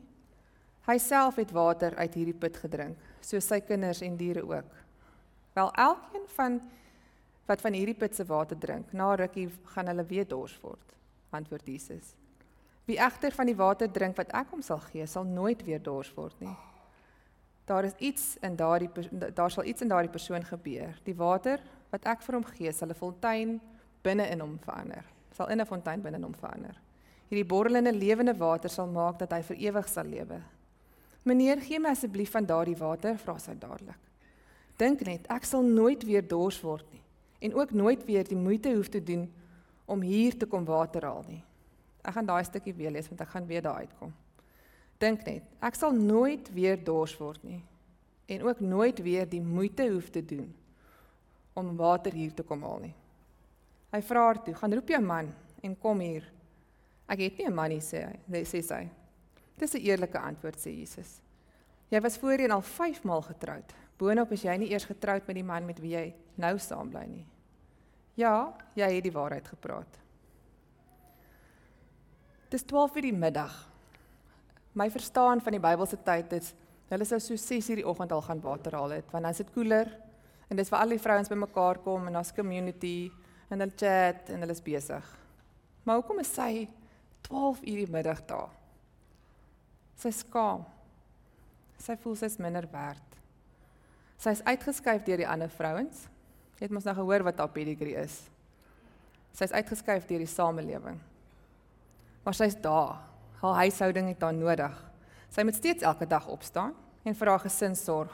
Hy 0.87 0.99
self 0.99 1.37
het 1.39 1.53
water 1.55 1.95
uit 1.95 2.15
hierdie 2.15 2.39
put 2.39 2.57
gedrink, 2.57 2.97
soos 3.21 3.47
sy 3.47 3.61
kinders 3.61 4.03
en 4.03 4.17
diere 4.17 4.43
ook. 4.43 4.73
Wel 5.55 5.71
elkeen 5.73 6.27
van 6.37 6.61
wat 7.47 7.61
van 7.61 7.73
hierdie 7.73 7.95
put 7.99 8.15
se 8.17 8.25
water 8.25 8.59
drink, 8.59 8.93
na 8.93 9.15
rukkie 9.15 9.49
gaan 9.75 9.91
hulle 9.91 10.05
weer 10.09 10.27
dors 10.29 10.55
word, 10.63 10.95
antwoord 11.31 11.67
Jesus. 11.67 12.15
Wie 12.89 12.99
egter 12.99 13.35
van 13.35 13.47
die 13.47 13.57
water 13.57 13.91
drink 13.91 14.17
wat 14.19 14.33
ek 14.35 14.51
hom 14.51 14.63
sal 14.63 14.81
gee, 14.89 15.07
sal 15.07 15.27
nooit 15.29 15.63
weer 15.67 15.83
dors 15.83 16.11
word 16.17 16.39
nie. 16.43 16.55
Daar 17.69 17.87
is 17.87 17.95
iets 18.03 18.37
in 18.43 18.57
daardie 18.59 18.91
daar 19.35 19.51
sal 19.55 19.69
iets 19.71 19.85
in 19.85 19.91
daardie 19.93 20.11
persoon 20.11 20.43
gebeur. 20.45 20.97
Die 21.07 21.15
water 21.15 21.63
wat 21.93 22.09
ek 22.11 22.25
vir 22.27 22.39
hom 22.39 22.47
gee, 22.57 22.73
sal 22.73 22.91
'n 22.91 22.99
fontein 22.99 23.61
binne 24.03 24.29
in 24.31 24.41
hom 24.41 24.59
verander. 24.63 25.05
Sal 25.37 25.49
in 25.49 25.61
'n 25.61 25.67
fontein 25.67 26.03
binne 26.03 26.17
in 26.17 26.25
hom 26.25 26.35
verander. 26.35 26.77
Hierdie 27.29 27.49
borrelende 27.49 27.93
lewende 27.93 28.37
water 28.37 28.71
sal 28.71 28.87
maak 28.87 29.19
dat 29.19 29.33
hy 29.33 29.43
vir 29.43 29.57
ewig 29.57 29.89
sal 29.89 30.05
lewe. 30.05 30.43
Meneer, 31.23 31.61
gee 31.61 31.79
my 31.79 31.89
asseblief 31.89 32.31
van 32.31 32.47
daardie 32.47 32.77
water, 32.77 33.19
vra 33.19 33.39
sy 33.39 33.55
dadelik. 33.55 33.99
Dink 34.77 35.05
net, 35.07 35.27
ek 35.31 35.45
sal 35.45 35.63
nooit 35.63 36.03
weer 36.05 36.25
dors 36.27 36.61
word 36.61 36.85
nie 36.93 37.01
en 37.43 37.55
ook 37.55 37.73
nooit 37.75 38.05
weer 38.05 38.23
die 38.23 38.39
moeite 38.39 38.71
hoef 38.75 38.89
te 38.89 39.03
doen 39.03 39.25
om 39.85 40.01
hier 40.01 40.37
te 40.39 40.47
kom 40.47 40.65
water 40.65 41.03
haal 41.03 41.25
nie. 41.27 41.43
Ek 42.07 42.15
gaan 42.15 42.27
daai 42.27 42.45
stukkie 42.47 42.75
weer 42.75 42.91
lees 42.95 43.09
want 43.11 43.21
ek 43.21 43.33
gaan 43.35 43.47
weer 43.47 43.63
daar 43.63 43.83
uitkom. 43.83 44.13
Dink 45.03 45.25
net, 45.27 45.43
ek 45.59 45.75
sal 45.75 45.91
nooit 45.97 46.53
weer 46.55 46.79
dors 46.79 47.17
word 47.19 47.43
nie 47.43 47.63
en 48.31 48.45
ook 48.47 48.61
nooit 48.61 49.03
weer 49.03 49.27
die 49.29 49.43
moeite 49.43 49.89
hoef 49.91 50.11
te 50.11 50.23
doen 50.25 50.47
om 51.59 51.75
water 51.77 52.15
hier 52.15 52.31
te 52.35 52.47
kom 52.47 52.63
haal 52.63 52.79
nie. 52.87 52.95
Hy 53.93 54.01
vra 54.03 54.25
haar 54.25 54.43
toe, 54.43 54.55
"Gaan 54.55 54.75
roep 54.75 54.89
jou 54.89 55.01
man 55.01 55.35
en 55.63 55.79
kom 55.79 55.99
hier." 56.01 56.25
"Ek 57.09 57.19
het 57.19 57.39
nie 57.39 57.47
'n 57.47 57.55
man 57.55 57.69
nie," 57.69 57.81
sê 57.81 58.07
hy. 58.07 58.45
Sê 58.45 58.63
sy. 58.63 58.89
"Dis 59.59 59.75
'n 59.75 59.81
eerlike 59.81 60.19
antwoord," 60.19 60.57
sê 60.57 60.79
Jesus. 60.79 61.21
"Jy 61.91 62.01
was 62.01 62.19
voorheen 62.19 62.51
al 62.51 62.63
5 62.63 63.05
maal 63.05 63.23
getroud. 63.23 63.75
Boonop 63.99 64.33
is 64.33 64.43
jy 64.43 64.57
nie 64.57 64.71
eers 64.71 64.85
getroud 64.85 65.27
met 65.27 65.37
die 65.37 65.45
man 65.45 65.67
met 65.67 65.79
wie 65.79 65.93
jy 65.95 66.15
nou 66.37 66.59
saam 66.59 66.91
bly 66.91 67.05
nie. 67.07 67.27
Ja, 68.19 68.53
jy 68.75 68.89
het 68.97 69.05
die 69.05 69.13
waarheid 69.13 69.49
gepraat. 69.49 69.99
Dis 72.53 72.63
12 72.69 72.97
uur 72.97 73.03
die 73.03 73.17
middag. 73.17 73.55
My 74.77 74.91
verstaan 74.91 75.41
van 75.41 75.53
die 75.53 75.61
Bybelse 75.61 75.97
tyd 76.05 76.33
is 76.33 76.55
hulle 76.93 77.07
sou 77.09 77.21
so 77.21 77.37
6 77.41 77.71
uur 77.73 77.81
die 77.81 77.89
oggend 77.89 78.13
al 78.13 78.25
gaan 78.25 78.41
water 78.45 78.75
haal 78.77 78.93
het 78.93 79.07
want 79.13 79.25
dan 79.25 79.33
is 79.33 79.41
dit 79.41 79.53
koeler 79.55 79.89
en 80.51 80.59
dis 80.59 80.69
waar 80.69 80.85
al 80.85 80.93
die 80.93 81.01
vrouens 81.01 81.31
bymekaar 81.33 81.79
kom 81.81 82.11
en 82.11 82.19
ons 82.21 82.33
community 82.37 83.09
en 83.53 83.61
hulle 83.61 83.77
chat 83.77 84.31
en 84.33 84.41
hulle 84.41 84.55
is 84.57 84.65
besig. 84.65 85.09
Maar 85.85 86.01
hoekom 86.01 86.23
is 86.23 86.33
sy 86.33 86.67
12 87.29 87.61
uur 87.69 87.81
die 87.85 87.93
middag 87.93 88.23
daar? 88.29 88.51
Sy 90.01 90.13
skaam. 90.17 90.65
Sy 91.83 91.99
voel 92.01 92.17
sy's 92.19 92.39
minder 92.41 92.67
werd. 92.73 93.19
Sy 94.23 94.33
is 94.37 94.45
uitgeskuif 94.47 95.05
deur 95.05 95.21
die 95.21 95.29
ander 95.29 95.51
vrouens. 95.53 96.07
Jy 96.57 96.69
het 96.69 96.75
mos 96.75 96.87
nou 96.87 96.95
gehoor 96.97 97.27
wat 97.27 97.41
haar 97.43 97.53
pedigree 97.53 97.99
is. 98.07 98.21
Sy 99.35 99.49
is 99.49 99.55
uitgeskuif 99.57 100.07
deur 100.09 100.23
die 100.23 100.31
samelewing. 100.31 101.01
Maar 102.23 102.39
sy's 102.39 102.57
daar. 102.63 103.01
Haar 103.43 103.63
huishouding 103.65 104.13
het 104.13 104.23
haar 104.23 104.37
nodig. 104.37 104.77
Sy 105.33 105.43
moet 105.45 105.59
steeds 105.59 105.83
elke 105.83 106.07
dag 106.07 106.29
opstaan 106.31 106.77
en 107.03 107.17
vir 107.19 107.33
haar 107.33 107.43
gesin 107.43 107.75
sorg. 107.77 108.13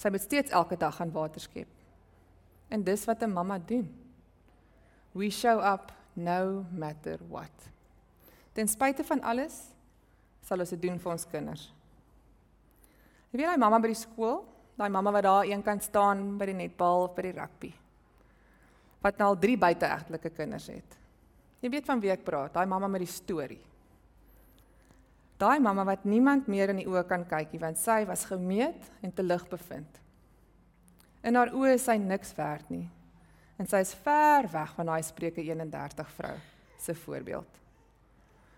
Sy 0.00 0.10
moet 0.10 0.24
steeds 0.24 0.54
elke 0.54 0.78
dag 0.80 0.96
gaan 0.96 1.12
water 1.12 1.42
skep. 1.42 1.68
En 2.72 2.82
dis 2.82 3.04
wat 3.04 3.22
'n 3.22 3.32
mamma 3.32 3.58
doen. 3.58 4.03
We 5.14 5.30
show 5.30 5.60
up 5.62 5.92
no 6.14 6.66
matter 6.74 7.18
what. 7.30 7.50
Ten 8.52 8.68
spyte 8.68 9.04
van 9.06 9.22
alles 9.22 9.60
sal 10.44 10.60
ons 10.60 10.74
dit 10.74 10.82
doen 10.82 10.98
vir 11.00 11.12
ons 11.14 11.26
kinders. 11.30 11.68
Jy 13.30 13.40
weet 13.40 13.48
daai 13.48 13.62
mamma 13.62 13.80
by 13.82 13.90
die 13.90 13.98
skool, 13.98 14.42
daai 14.78 14.90
mamma 14.92 15.10
wat 15.14 15.26
daar 15.26 15.48
een 15.48 15.62
kant 15.64 15.82
staan 15.86 16.34
by 16.38 16.50
die 16.50 16.58
netbal 16.58 17.08
of 17.08 17.14
by 17.16 17.24
die 17.26 17.34
rugby. 17.34 17.70
Wat 19.02 19.18
nou 19.18 19.32
al 19.32 19.38
3 19.40 19.56
buiteegtelike 19.64 20.30
kinders 20.36 20.68
het. 20.70 20.98
Jy 21.64 21.70
weet 21.72 21.88
van 21.88 22.02
wie 22.02 22.12
ek 22.12 22.26
praat, 22.26 22.52
daai 22.54 22.68
mamma 22.68 22.90
met 22.90 23.02
die 23.02 23.10
storie. 23.10 23.62
Daai 25.40 25.58
mamma 25.62 25.86
wat 25.88 26.04
niemand 26.06 26.46
meer 26.50 26.70
in 26.70 26.82
die 26.82 26.88
oë 26.88 27.02
kan 27.08 27.24
kyk 27.26 27.54
nie 27.54 27.62
want 27.62 27.80
sy 27.80 28.04
was 28.06 28.26
gemeet 28.28 28.90
en 29.02 29.12
te 29.12 29.24
lig 29.24 29.42
bevind. 29.50 30.00
In 31.24 31.38
haar 31.38 31.54
oë 31.56 31.74
is 31.78 31.86
sy 31.88 31.96
niks 31.98 32.34
werd 32.36 32.68
nie. 32.70 32.86
En 33.56 33.68
sy 33.70 33.82
is 33.84 33.94
ver 34.02 34.48
weg 34.50 34.72
van 34.74 34.90
daai 34.90 35.02
Spreuke 35.06 35.42
31 35.42 36.10
vrou 36.16 36.34
se 36.80 36.94
voorbeeld. 36.94 37.60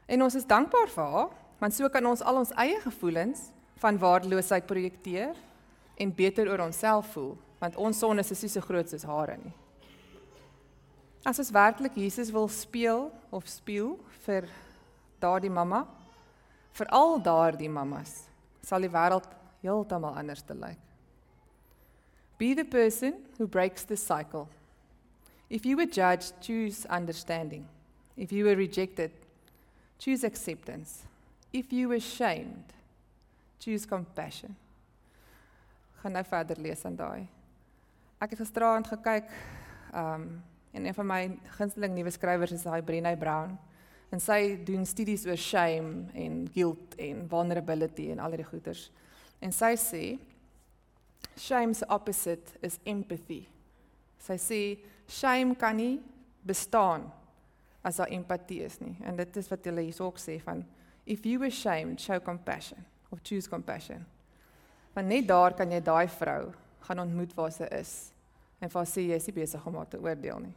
En 0.06 0.22
ons 0.22 0.34
is 0.34 0.46
dankbaar 0.46 0.88
vir 0.92 1.10
haar 1.16 1.34
want 1.56 1.72
so 1.72 1.88
kan 1.88 2.04
ons 2.04 2.20
al 2.20 2.36
ons 2.42 2.52
eie 2.60 2.76
gevoelens 2.82 3.46
van 3.80 3.98
waardeloosheid 3.98 4.66
projekteer 4.68 5.36
en 5.96 6.12
beter 6.14 6.50
oor 6.52 6.66
onsself 6.66 7.12
voel 7.14 7.36
want 7.60 7.76
ons 7.80 7.98
sonde 7.98 8.20
is 8.20 8.42
nie 8.42 8.52
so 8.52 8.60
groot 8.60 8.88
soos 8.88 9.06
hare 9.08 9.38
nie. 9.40 9.54
As 11.26 11.40
ons 11.42 11.50
werklik 11.50 11.96
Jesus 11.96 12.30
wil 12.30 12.48
speel 12.52 13.08
of 13.34 13.48
speel 13.48 13.96
vir 14.26 14.48
daardie 15.20 15.50
mamma 15.50 15.86
vir 16.76 16.92
al 16.92 17.16
daardie 17.24 17.72
mammas 17.72 18.26
sal 18.62 18.84
die 18.84 18.92
wêreld 18.92 19.28
heeltemal 19.62 20.18
anders 20.18 20.44
te 20.44 20.54
lyk. 20.54 20.78
Be 22.38 22.52
the 22.54 22.64
person 22.64 23.14
who 23.38 23.46
breaks 23.46 23.84
the 23.84 23.96
cycle. 23.96 24.46
If 25.48 25.64
you 25.64 25.76
were 25.76 25.86
judged, 25.86 26.32
choose 26.40 26.86
understanding. 26.86 27.66
If 28.16 28.32
you 28.32 28.44
were 28.44 28.56
rejected, 28.56 29.12
choose 29.98 30.24
acceptance. 30.24 31.04
If 31.52 31.72
you 31.72 31.88
were 31.88 32.00
shamed, 32.00 32.72
choose 33.60 33.86
compassion. 33.86 34.56
Gaan 36.02 36.12
nou 36.12 36.24
verder 36.24 36.58
lees 36.60 36.84
aan 36.84 36.96
daai. 36.96 37.26
Ek 38.18 38.32
het 38.32 38.40
gisteraand 38.40 38.86
gekyk 38.86 39.30
um 39.94 40.28
en 40.76 40.84
een 40.84 40.94
van 40.94 41.06
my 41.08 41.22
gunsteling 41.56 41.94
nuwe 41.96 42.10
skrywers 42.12 42.52
is 42.52 42.66
daai 42.66 42.82
Brené 42.84 43.14
Brown 43.16 43.54
en 44.12 44.20
sy 44.20 44.58
doen 44.68 44.84
studies 44.84 45.24
oor 45.24 45.38
shame 45.40 46.10
en 46.12 46.42
guilt 46.52 46.94
en 47.00 47.22
vulnerability 47.30 48.10
en 48.12 48.20
al 48.20 48.36
die 48.36 48.44
goeters. 48.44 48.90
En 49.40 49.54
sy 49.56 49.72
sê 49.80 50.02
shame 51.36 51.74
se 51.74 51.88
opposite 51.88 52.60
is 52.60 52.76
empathy. 52.84 53.46
Sy 54.18 54.36
sê 54.40 54.60
shame 55.08 55.54
kan 55.58 55.76
nie 55.76 56.00
bestaan 56.46 57.06
as 57.86 58.00
daar 58.00 58.10
empatie 58.10 58.62
is 58.66 58.80
nie. 58.80 58.96
En 59.06 59.16
dit 59.16 59.36
is 59.36 59.48
wat 59.50 59.64
hulle 59.64 59.86
hier 59.86 60.02
ook 60.02 60.18
sê 60.18 60.40
van 60.42 60.64
if 61.06 61.26
you 61.26 61.38
were 61.38 61.50
shamed, 61.50 62.00
show 62.00 62.18
compassion 62.20 62.84
of 63.10 63.22
choose 63.22 63.48
compassion. 63.48 64.04
Want 64.94 65.08
net 65.08 65.28
daar 65.28 65.54
kan 65.54 65.70
jy 65.70 65.80
daai 65.84 66.08
vrou 66.08 66.52
gaan 66.86 67.02
ontmoet 67.02 67.34
waar 67.36 67.52
sy 67.54 67.68
is 67.76 68.12
en 68.60 68.70
vir 68.70 68.80
haar 68.80 68.88
sê 68.88 69.04
jy 69.06 69.18
is 69.20 69.26
nie 69.28 69.36
besig 69.36 69.66
om 69.68 69.76
haar 69.78 69.90
te 69.90 70.00
oordeel 70.00 70.40
nie. 70.48 70.54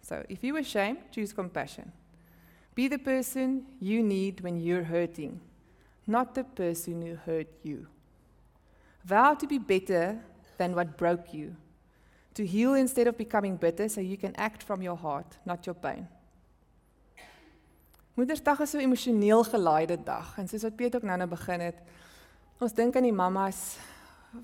So 0.00 0.22
if 0.28 0.44
you 0.44 0.54
were 0.54 0.64
shamed, 0.64 1.10
choose 1.12 1.34
compassion. 1.34 1.92
Be 2.74 2.88
the 2.88 2.98
person 2.98 3.66
you 3.80 4.02
need 4.02 4.40
when 4.40 4.60
you're 4.60 4.84
hurting, 4.84 5.40
not 6.06 6.34
the 6.34 6.44
person 6.44 7.02
who 7.02 7.16
hurt 7.26 7.48
you. 7.62 7.86
Vow 9.04 9.34
to 9.34 9.46
be 9.46 9.58
better 9.58 10.18
than 10.56 10.74
what 10.74 10.96
broke 10.96 11.34
you, 11.34 11.56
to 12.40 12.46
heal 12.46 12.74
instead 12.74 13.06
of 13.06 13.16
becoming 13.16 13.56
bitter 13.56 13.88
so 13.88 14.00
you 14.00 14.16
can 14.16 14.34
act 14.36 14.62
from 14.62 14.80
your 14.82 14.96
heart, 14.96 15.36
not 15.44 15.66
your 15.66 15.74
pain. 15.74 16.08
Moedersdag 18.16 18.60
is 18.60 18.70
so 18.70 18.78
'n 18.78 18.84
emosioneel 18.88 19.44
gelaaide 19.44 19.96
dag 20.04 20.38
en 20.38 20.48
soos 20.48 20.62
wat 20.62 20.76
Piet 20.76 20.94
ook 20.96 21.02
nou-nou 21.02 21.28
begin 21.28 21.60
het, 21.60 21.78
ons 22.60 22.72
dink 22.72 22.96
aan 22.96 23.08
die 23.08 23.12
mammas 23.12 23.78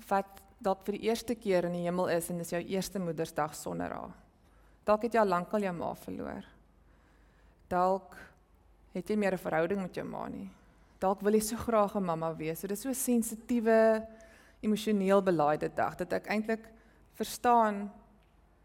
wat 0.07 0.41
dalk 0.61 0.85
vir 0.85 0.93
die 0.97 1.05
eerste 1.09 1.35
keer 1.35 1.65
in 1.65 1.73
die 1.73 1.85
hemel 1.85 2.09
is 2.09 2.29
en 2.29 2.37
dis 2.37 2.49
jou 2.49 2.61
eerste 2.61 2.99
Moedersdag 2.99 3.55
sonder 3.55 3.89
haar. 3.89 4.13
Dalk 4.85 5.01
het 5.03 5.13
jy 5.13 5.19
al 5.19 5.27
lank 5.27 5.53
al 5.53 5.61
jou 5.61 5.73
ma 5.73 5.93
verloor. 5.95 6.43
Dalk 7.67 8.15
het 8.93 9.09
jy 9.09 9.15
meer 9.15 9.33
'n 9.33 9.37
verhouding 9.37 9.81
met 9.81 9.95
jou 9.95 10.05
ma 10.05 10.27
nie. 10.27 10.49
Dalk 10.99 11.21
wil 11.21 11.33
jy 11.33 11.41
so 11.41 11.55
graag 11.55 11.95
'n 11.95 12.03
mamma 12.03 12.35
wees. 12.35 12.59
So 12.59 12.67
dis 12.67 12.81
so 12.81 12.93
sensitiewe, 12.93 14.07
emosioneel 14.61 15.21
belaaide 15.21 15.69
dag 15.73 15.95
dat 15.95 16.13
ek 16.13 16.27
eintlik 16.27 16.76
verstaan 17.17 17.87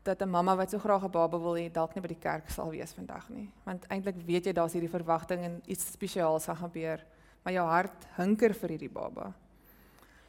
dat 0.03 0.21
'n 0.21 0.29
mamma 0.29 0.57
wat 0.57 0.71
so 0.71 0.79
graag 0.79 1.05
'n 1.05 1.11
baba 1.11 1.39
wil 1.39 1.55
hê, 1.55 1.71
dalk 1.71 1.95
nie 1.95 2.03
by 2.03 2.09
die 2.09 2.23
kerk 2.29 2.51
sal 2.51 2.71
wees 2.71 2.93
vandag 2.93 3.29
nie. 3.29 3.51
Want 3.65 3.87
eintlik 3.89 4.17
weet 4.27 4.45
jy 4.45 4.53
daar's 4.53 4.73
hierdie 4.73 4.91
verwagting 4.91 5.45
en 5.45 5.63
iets 5.67 5.93
spesiaals 5.93 6.45
gaan 6.45 6.57
gebeur, 6.57 7.05
maar 7.43 7.53
jou 7.53 7.67
hart 7.69 8.07
hunker 8.17 8.55
vir 8.55 8.69
hierdie 8.69 8.93
baba. 8.93 9.33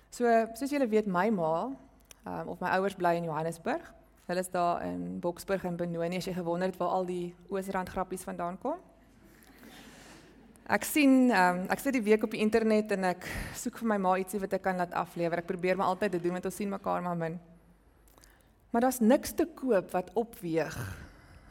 So, 0.09 0.25
soos 0.53 0.69
julle 0.69 0.87
weet, 0.87 1.07
my 1.07 1.29
ma, 1.29 1.71
um, 2.25 2.47
of 2.47 2.59
my 2.59 2.69
ouers 2.69 2.95
bly 2.95 3.15
in 3.15 3.23
Johannesburg. 3.23 3.93
Hulle 4.25 4.39
is 4.39 4.49
daar 4.49 4.83
in 4.85 5.19
Boksburg 5.19 5.63
en 5.63 5.75
Benoni 5.75 6.17
as 6.17 6.25
jy 6.25 6.33
gewonder 6.33 6.67
het 6.67 6.77
waar 6.77 6.89
al 6.89 7.05
die 7.05 7.35
Oosrand 7.49 7.89
grappies 7.89 8.23
vandaan 8.23 8.57
kom. 8.57 8.77
Ek 10.63 10.85
sien 10.87 11.31
um, 11.31 11.65
ek 11.67 11.79
sit 11.79 11.97
die 11.97 12.03
week 12.05 12.23
op 12.23 12.31
die 12.31 12.39
internet 12.39 12.91
en 12.91 13.03
ek 13.03 13.27
soek 13.59 13.81
vir 13.81 13.87
my 13.87 13.97
ma 13.97 14.13
ietsie 14.21 14.39
wat 14.39 14.53
ek 14.53 14.63
kan 14.63 14.79
laat 14.79 14.93
aflewer. 14.93 15.41
Ek 15.43 15.49
probeer 15.49 15.75
maar 15.75 15.91
altyd 15.91 16.11
dit 16.11 16.23
doen 16.23 16.37
want 16.37 16.45
ons 16.45 16.55
sien 16.55 16.71
mekaar 16.71 17.03
maar 17.03 17.19
min. 17.19 17.35
Maar 18.73 18.87
daar's 18.87 18.99
niks 18.99 19.35
te 19.37 19.45
koop 19.45 19.91
wat 19.93 20.09
opweeg 20.17 20.77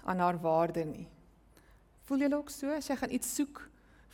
aan 0.05 0.19
haar 0.19 0.41
waarde 0.43 0.83
nie. 0.85 1.07
Voel 2.09 2.25
jy 2.25 2.31
ook 2.35 2.51
so 2.51 2.73
as 2.75 2.89
jy 2.91 2.97
gaan 2.99 3.15
iets 3.15 3.35
soek 3.39 3.61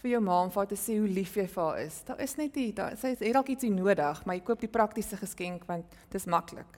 vir 0.03 0.11
jou 0.13 0.21
ma 0.23 0.43
om 0.45 0.51
vir 0.53 0.69
te 0.69 0.77
sê 0.77 0.99
hoe 1.01 1.09
lief 1.09 1.39
jy 1.41 1.47
vir 1.49 1.63
haar 1.63 1.81
is? 1.87 2.03
Daar 2.05 2.21
is 2.21 2.37
net 2.37 2.59
nie, 2.61 2.69
daar 2.77 2.99
sy 3.01 3.15
het 3.15 3.25
dalk 3.33 3.49
ietsie 3.49 3.73
nodig, 3.73 4.21
maar 4.27 4.37
jy 4.37 4.45
koop 4.45 4.61
die 4.61 4.71
praktiese 4.71 5.17
geskenk 5.17 5.65
want 5.71 5.89
dit 6.05 6.19
is 6.21 6.29
maklik. 6.29 6.77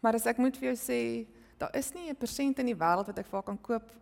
Maar 0.00 0.16
as 0.16 0.26
ek 0.32 0.40
moet 0.40 0.56
vir 0.56 0.70
jou 0.70 0.78
sê, 0.80 1.00
daar 1.60 1.76
is 1.76 1.92
nie 1.94 2.08
'n 2.08 2.16
persent 2.16 2.58
in 2.58 2.72
die 2.72 2.80
wêreld 2.80 3.06
wat 3.06 3.18
ek 3.18 3.26
vir 3.26 3.36
haar 3.36 3.50
kan 3.52 3.60
koop 3.60 3.92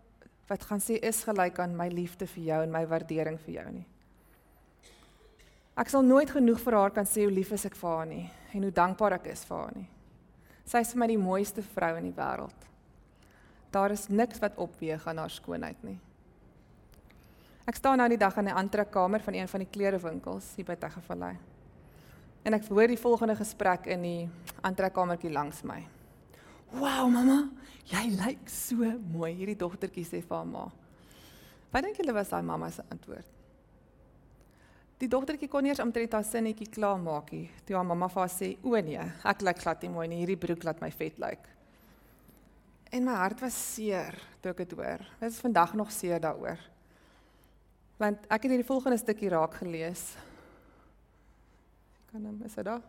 wat 0.49 0.63
gaan 0.63 0.81
sê 0.81 0.99
is 1.03 1.25
gelyk 1.25 1.59
aan 1.59 1.77
my 1.77 1.89
liefde 1.89 2.27
vir 2.27 2.45
jou 2.45 2.63
en 2.63 2.71
my 2.71 2.87
waardering 2.87 3.41
vir 3.41 3.55
jou 3.55 3.71
nie. 3.73 3.87
Ek 5.77 5.89
sal 5.89 6.03
nooit 6.03 6.31
genoeg 6.31 6.61
vir 6.61 6.73
haar 6.73 6.91
kan 6.91 7.05
sê 7.05 7.25
hoe 7.25 7.33
lief 7.33 7.53
ek 7.53 7.75
vir 7.75 7.91
haar 7.91 8.07
nie 8.07 8.31
en 8.53 8.63
hoe 8.63 8.71
dankbaar 8.71 9.13
ek 9.13 9.27
is 9.27 9.45
vir 9.45 9.57
haar 9.57 9.73
nie. 9.75 9.89
Sy 10.65 10.81
is 10.81 10.93
vir 10.95 11.03
my 11.03 11.09
die 11.11 11.21
mooiste 11.21 11.63
vrou 11.75 11.93
in 11.99 12.09
die 12.09 12.17
wêreld. 12.17 12.69
Daar 13.75 13.93
is 13.93 14.09
niks 14.09 14.41
wat 14.41 14.57
opweeg 14.61 15.07
aan 15.07 15.21
haar 15.21 15.33
skoonheid 15.33 15.83
nie. 15.85 15.99
Ek 17.65 17.79
staan 17.79 17.99
nou 18.01 18.09
die 18.09 18.21
dag 18.21 18.37
in 18.37 18.49
'n 18.49 18.57
aantrekkamer 18.61 19.21
van 19.21 19.35
een 19.35 19.49
van 19.49 19.61
die 19.61 19.71
klerewinkels 19.71 20.55
hier 20.57 20.67
by 20.67 20.77
Tegevallei. 20.77 21.37
En 22.45 22.55
ek 22.55 22.69
hoor 22.69 22.87
die 22.87 23.01
volgende 23.01 23.37
gesprek 23.37 23.87
in 23.87 24.03
die 24.03 24.29
aantrekkamertjie 24.61 25.33
langs 25.33 25.63
my. 25.63 25.87
"Wow, 26.73 27.09
mamma, 27.09 27.49
jy 27.85 28.11
lyk 28.11 28.49
so 28.49 28.77
mooi." 29.13 29.33
Hierdie 29.33 29.57
dogtertjie 29.57 30.05
sê 30.05 30.23
vir 30.23 30.37
haar 30.37 30.47
ma. 30.47 30.71
Wat 31.71 31.83
dink 31.83 31.97
julle 31.97 32.13
was 32.13 32.29
daai 32.29 32.43
mamma 32.43 32.71
se 32.71 32.83
antwoord? 32.91 33.34
Die 35.05 35.11
dogtertjie 35.13 35.51
kon 35.53 35.67
eers 35.69 35.83
omtrent 35.85 36.15
haar 36.17 36.25
sinnetjie 36.25 36.71
klaar 36.73 36.97
maak. 36.97 37.29
Toe 37.69 37.77
haar 37.77 37.85
mamma 37.85 38.09
vir 38.09 38.23
haar 38.23 38.33
sê: 38.33 38.55
"O 38.65 38.73
nee, 38.81 39.05
ek 39.25 39.43
lyk 39.45 39.59
glad 39.61 39.83
nie 39.83 39.91
mooi 39.93 40.09
nie. 40.09 40.23
Hierdie 40.25 40.41
broek 40.41 40.65
laat 40.65 40.81
my 40.81 40.91
vet 40.91 41.19
lyk." 41.19 41.49
En 42.91 43.05
my 43.05 43.13
hart 43.13 43.41
was 43.41 43.75
seer 43.75 44.17
toe 44.41 44.53
ek 44.53 44.65
dit 44.65 44.73
hoor. 44.79 45.03
Dit 45.21 45.31
is 45.31 45.41
vandag 45.41 45.75
nog 45.75 45.93
seer 45.93 46.21
daaroor. 46.21 46.59
Want 47.99 48.25
ek 48.31 48.43
het 48.43 48.51
hierdie 48.51 48.67
volgende 48.67 48.99
stukkie 48.99 49.29
raak 49.29 49.55
gelees 49.55 50.15
kan 52.15 52.25
hom 52.25 52.43
is 52.47 52.55
dit 52.55 52.65
daar. 52.65 52.83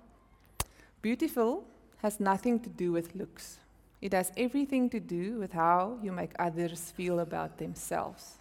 Beautiful 1.02 1.64
has 2.04 2.20
nothing 2.20 2.62
to 2.62 2.70
do 2.70 2.92
with 2.92 3.16
looks. 3.16 3.58
It 4.00 4.14
has 4.14 4.30
everything 4.36 4.90
to 4.92 5.00
do 5.00 5.40
with 5.40 5.54
how 5.54 5.98
you 6.02 6.14
make 6.14 6.38
others 6.38 6.92
feel 6.94 7.20
about 7.20 7.58
themselves. 7.58 8.38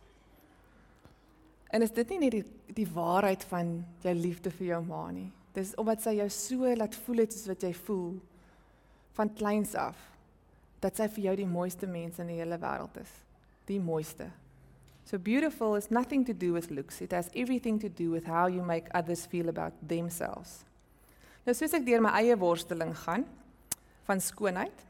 En 1.74 1.82
is 1.82 1.90
dit 1.94 2.14
nie 2.14 2.20
net 2.22 2.36
die 2.38 2.44
die 2.74 2.86
waarheid 2.90 3.44
van 3.46 3.68
jou 4.02 4.12
liefde 4.18 4.50
vir 4.50 4.66
jou 4.72 4.80
ma 4.86 5.04
nie. 5.14 5.28
Dis 5.54 5.74
omdat 5.78 6.02
sy 6.02 6.16
jou 6.16 6.26
so 6.32 6.70
laat 6.74 6.94
voel 7.04 7.22
het 7.22 7.34
soos 7.34 7.50
wat 7.50 7.62
jy 7.62 7.70
voel 7.84 8.16
van 9.14 9.30
kleins 9.38 9.74
af 9.78 9.98
dat 10.82 10.98
sy 10.98 11.06
vir 11.16 11.24
jou 11.28 11.34
die 11.38 11.48
mooiste 11.48 11.86
mens 11.86 12.18
in 12.18 12.32
die 12.32 12.40
hele 12.40 12.58
wêreld 12.60 12.98
is. 13.00 13.12
Die 13.70 13.78
mooiste. 13.80 14.26
So 15.04 15.18
beautiful 15.18 15.76
is 15.76 15.90
nothing 15.90 16.24
to 16.26 16.34
do 16.34 16.52
with 16.52 16.70
looks. 16.70 17.00
It 17.00 17.12
has 17.12 17.30
everything 17.34 17.78
to 17.80 17.88
do 17.88 18.10
with 18.10 18.26
how 18.26 18.46
you 18.48 18.62
make 18.62 18.90
others 18.94 19.26
feel 19.26 19.48
about 19.48 19.78
themselves. 19.86 20.62
Nou 21.44 21.54
soos 21.54 21.74
ek 21.76 21.84
deur 21.86 22.02
my 22.02 22.14
eie 22.22 22.36
worsteling 22.40 22.94
gaan 23.04 23.26
van 24.08 24.20
skoonheid, 24.20 24.84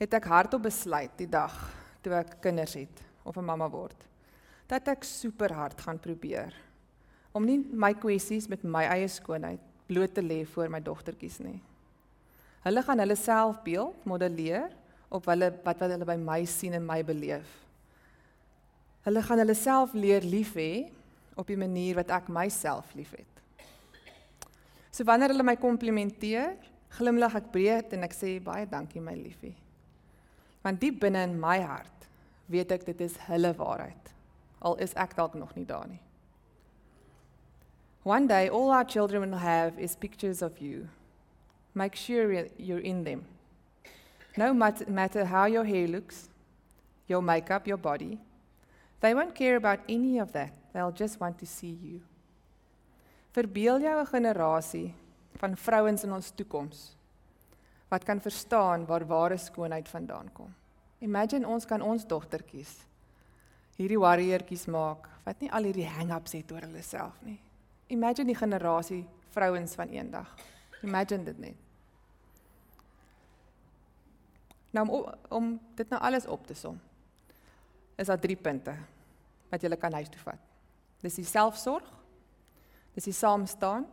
het 0.00 0.14
ek 0.16 0.28
hardop 0.30 0.64
besluit 0.68 1.12
die 1.18 1.28
dag 1.30 1.54
toe 2.02 2.14
ek 2.22 2.38
kinders 2.42 2.76
het 2.78 3.02
of 3.26 3.36
'n 3.36 3.44
mamma 3.44 3.68
word, 3.68 3.98
dat 4.70 4.88
ek 4.92 5.06
super 5.06 5.52
hard 5.54 5.80
gaan 5.82 5.98
probeer 5.98 6.54
om 7.34 7.46
nie 7.46 7.58
my 7.58 7.92
kwessies 7.94 8.48
met 8.50 8.62
my 8.66 8.84
eie 8.90 9.08
skoonheid 9.10 9.62
bloot 9.90 10.14
te 10.14 10.22
lê 10.22 10.44
voor 10.46 10.70
my 10.70 10.80
dogtertjies 10.82 11.40
nie. 11.42 11.58
Hulle 12.62 12.82
gaan 12.86 13.02
hulle 13.02 13.16
selfbeeld 13.18 14.06
modelleer 14.06 14.68
op 15.10 15.26
hulle 15.30 15.50
wat 15.64 15.82
wat 15.82 15.94
hulle 15.94 16.06
by 16.06 16.16
my 16.20 16.44
sien 16.46 16.76
en 16.78 16.86
my 16.86 17.00
beleef. 17.06 17.48
Hulle 19.06 19.22
gaan 19.24 19.42
hulle 19.42 19.56
self 19.58 19.94
leer 19.96 20.26
lief 20.26 20.52
hê 20.58 20.90
op 21.38 21.48
die 21.48 21.58
manier 21.58 21.96
wat 21.98 22.12
ek 22.14 22.28
myself 22.30 22.92
liefhet. 22.94 23.26
So 24.90 25.06
wanneer 25.08 25.32
hulle 25.32 25.46
my 25.46 25.56
komplimenteer, 25.56 26.56
glimlag 26.98 27.38
ek 27.38 27.50
breed 27.54 27.94
en 27.96 28.04
ek 28.06 28.14
sê 28.14 28.36
baie 28.42 28.66
dankie 28.68 29.02
my 29.02 29.14
liefie. 29.16 29.54
Want 30.60 30.82
diep 30.82 30.98
binne 31.00 31.22
in 31.24 31.38
my 31.40 31.60
hart 31.62 32.08
weet 32.50 32.74
ek 32.74 32.84
dit 32.90 33.06
is 33.06 33.16
hulle 33.30 33.54
waarheid. 33.56 34.10
Al 34.60 34.76
is 34.76 34.94
ek 34.94 35.16
dalk 35.16 35.34
nog 35.34 35.54
nie 35.56 35.64
daar 35.64 35.88
nie. 35.88 36.00
One 38.02 38.26
day 38.26 38.48
all 38.48 38.70
our 38.72 38.84
children 38.84 39.30
will 39.30 39.38
have 39.38 39.78
is 39.78 39.96
pictures 39.96 40.42
of 40.42 40.58
you. 40.60 40.88
Make 41.74 41.96
sure 41.96 42.46
you're 42.56 42.84
in 42.84 43.04
them. 43.04 43.24
No 44.36 44.54
matter 44.54 45.24
how 45.24 45.46
your 45.46 45.64
hair 45.64 45.86
looks, 45.88 46.28
your 47.06 47.22
makeup, 47.22 47.66
your 47.66 47.76
body, 47.76 48.18
they 49.00 49.14
won't 49.14 49.34
care 49.34 49.56
about 49.56 49.80
any 49.88 50.18
of 50.18 50.32
that. 50.32 50.52
They'll 50.72 50.92
just 50.92 51.20
want 51.20 51.38
to 51.38 51.46
see 51.46 51.78
you. 51.82 52.00
Verbeel 53.32 53.80
jou 53.80 54.00
'n 54.00 54.06
generasie 54.06 54.94
van 55.36 55.56
vrouens 55.56 56.04
in 56.04 56.12
ons 56.12 56.30
toekoms 56.30 56.96
wat 57.88 58.04
kan 58.04 58.20
verstaan 58.20 58.86
waar 58.86 59.06
ware 59.06 59.36
skoonheid 59.36 59.88
vandaan 59.88 60.32
kom. 60.32 60.54
Imagine 60.98 61.46
ons 61.46 61.64
kan 61.66 61.82
ons 61.82 62.06
dogtertjies 62.06 62.86
hierdie 63.80 64.00
warriortjies 64.00 64.66
maak 64.70 65.08
wat 65.24 65.40
nie 65.42 65.50
al 65.52 65.68
hierdie 65.68 65.88
hang-ups 65.88 66.36
het 66.36 66.52
oor 66.52 66.66
hulle 66.66 66.82
self 66.84 67.18
nie. 67.26 67.38
Imagine 67.90 68.30
die 68.30 68.38
generasie 68.38 69.02
vrouens 69.34 69.74
van 69.78 69.90
eendag. 69.94 70.30
Imagine 70.86 71.26
dit 71.26 71.38
net. 71.38 71.66
Nou 74.70 74.86
om, 74.86 75.06
om 75.28 75.50
dit 75.74 75.88
nou 75.90 76.00
alles 76.00 76.26
op 76.30 76.46
te 76.46 76.54
som. 76.54 76.78
Is 77.98 78.06
daar 78.06 78.20
drie 78.22 78.36
punte 78.38 78.76
wat 79.50 79.62
jy 79.62 79.76
kan 79.76 79.96
huis 79.98 80.08
toe 80.12 80.22
vat. 80.22 80.38
Dis 81.02 81.18
die 81.18 81.26
selfsorg, 81.26 81.86
dis 82.94 83.08
die 83.08 83.16
saam 83.16 83.46
staan 83.50 83.86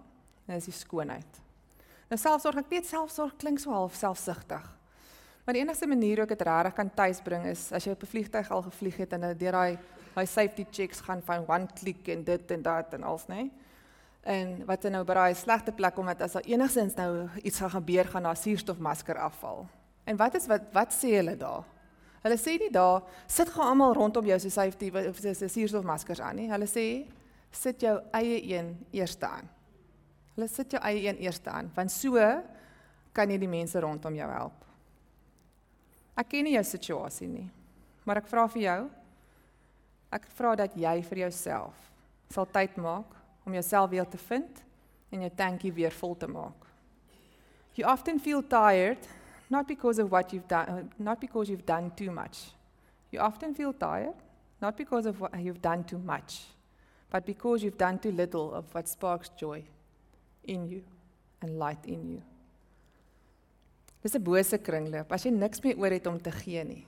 en 0.46 0.54
dis 0.54 0.70
die 0.70 0.76
skoonheid. 0.76 1.42
Nou 2.12 2.20
selfsorg, 2.20 2.62
ek 2.62 2.70
weet 2.72 2.88
selfsorg 2.88 3.36
klink 3.42 3.60
so 3.60 3.74
half 3.74 3.98
selfsugtig. 3.98 4.64
Maar 5.48 5.56
die 5.56 5.64
enigste 5.64 5.88
manier 5.88 6.20
hoe 6.20 6.26
ek 6.28 6.34
dit 6.34 6.42
regtig 6.44 6.74
kan 6.76 6.90
tuisbring 6.92 7.46
is 7.48 7.62
as 7.72 7.86
jy 7.88 7.94
op 7.96 8.02
'n 8.04 8.10
vliegtyg 8.12 8.50
al 8.52 8.64
gevlieg 8.66 8.98
het 9.00 9.14
en 9.14 9.22
deur 9.22 9.56
daai 9.56 9.78
daai 10.16 10.26
safety 10.28 10.66
checks 10.72 11.00
gaan 11.00 11.22
van 11.24 11.46
one 11.48 11.68
click 11.80 12.08
en 12.08 12.24
dit 12.24 12.52
en 12.52 12.62
dat 12.62 12.94
en 12.94 13.04
als, 13.04 13.28
nê? 13.28 13.50
En 14.24 14.66
wat 14.66 14.82
dan 14.82 14.92
nou 14.92 15.04
by 15.06 15.14
daai 15.14 15.36
slegte 15.36 15.72
plek 15.72 15.98
om 15.98 16.06
dat 16.06 16.22
as 16.22 16.32
daar 16.32 16.44
enigsins 16.44 16.96
nou 16.96 17.30
iets 17.44 17.60
gaan 17.60 17.70
gebeur 17.70 18.06
gaan 18.06 18.24
daar 18.24 18.36
suurstofmasker 18.36 19.18
afval. 19.18 19.68
En 20.04 20.18
wat 20.18 20.36
is 20.36 20.48
wat 20.48 20.62
wat 20.74 20.92
sê 20.92 21.16
hulle 21.16 21.38
daar? 21.38 21.64
Hulle 22.24 22.38
sê 22.38 22.60
nie 22.60 22.72
daar 22.72 23.02
sit 23.28 23.50
gaan 23.50 23.68
almal 23.68 23.94
rondom 23.94 24.26
jou 24.26 24.40
so 24.40 24.50
safety 24.50 24.92
of 24.92 25.16
so 25.16 25.48
suurstofmaskers 25.48 26.20
aan 26.20 26.36
nie. 26.36 26.52
Hulle 26.52 26.68
sê 26.68 27.08
sit 27.52 27.82
jou 27.82 28.02
eie 28.12 28.44
een 28.58 28.86
eerste 28.92 29.26
aan. 29.26 29.50
Hulle 30.36 30.48
sit 30.48 30.72
jou 30.72 30.84
eie 30.84 31.08
een 31.08 31.18
eerste 31.18 31.50
aan 31.50 31.72
want 31.76 31.92
so 31.92 32.44
kan 33.14 33.30
jy 33.30 33.38
die 33.38 33.48
mense 33.48 33.80
rondom 33.80 34.16
jou 34.16 34.32
help. 34.32 34.67
Ek 36.18 36.32
ken 36.34 36.48
nie 36.48 36.56
jou 36.56 36.64
situasie 36.66 37.28
nie, 37.30 37.46
maar 38.08 38.24
ek 38.24 38.30
vra 38.32 38.48
vir 38.50 38.64
jou. 38.64 38.80
Ek 40.18 40.26
vra 40.38 40.56
dat 40.58 40.74
jy 40.80 40.96
vir 41.10 41.28
jouself 41.28 41.84
sal 42.34 42.48
tyd 42.52 42.76
maak 42.82 43.14
om 43.48 43.54
jouself 43.56 43.92
weer 43.92 44.08
te 44.10 44.20
vind 44.20 44.64
en 45.12 45.22
jou 45.24 45.30
tankie 45.38 45.72
weer 45.72 45.94
vol 45.96 46.16
te 46.20 46.28
maak. 46.28 46.66
You 47.78 47.88
often 47.88 48.20
feel 48.20 48.42
tired 48.42 49.08
not 49.50 49.68
because 49.68 50.02
of 50.02 50.12
what 50.12 50.34
you've 50.34 50.48
done 50.48 50.90
not 50.98 51.20
because 51.20 51.50
you've 51.50 51.66
done 51.66 51.92
too 51.96 52.12
much. 52.12 52.52
You 53.12 53.22
often 53.22 53.54
feel 53.56 53.74
tired 53.74 54.16
not 54.62 54.76
because 54.76 55.06
of 55.06 55.22
what 55.22 55.38
you've 55.40 55.62
done 55.62 55.84
too 55.84 56.00
much, 56.00 56.48
but 57.12 57.26
because 57.26 57.64
you've 57.64 57.78
done 57.78 58.00
too 58.00 58.12
little 58.12 58.54
of 58.54 58.74
what 58.74 58.90
sparks 58.90 59.30
joy 59.30 59.64
in 60.44 60.68
you 60.68 60.82
and 61.42 61.60
light 61.60 61.86
in 61.86 62.10
you. 62.10 62.22
Dis 64.08 64.16
'n 64.16 64.24
bose 64.24 64.58
kringloop. 64.58 65.12
As 65.12 65.26
jy 65.26 65.32
niks 65.32 65.60
meer 65.60 65.78
oor 65.78 65.92
het 65.92 66.08
om 66.08 66.22
te 66.22 66.32
gee 66.32 66.64
nie, 66.64 66.86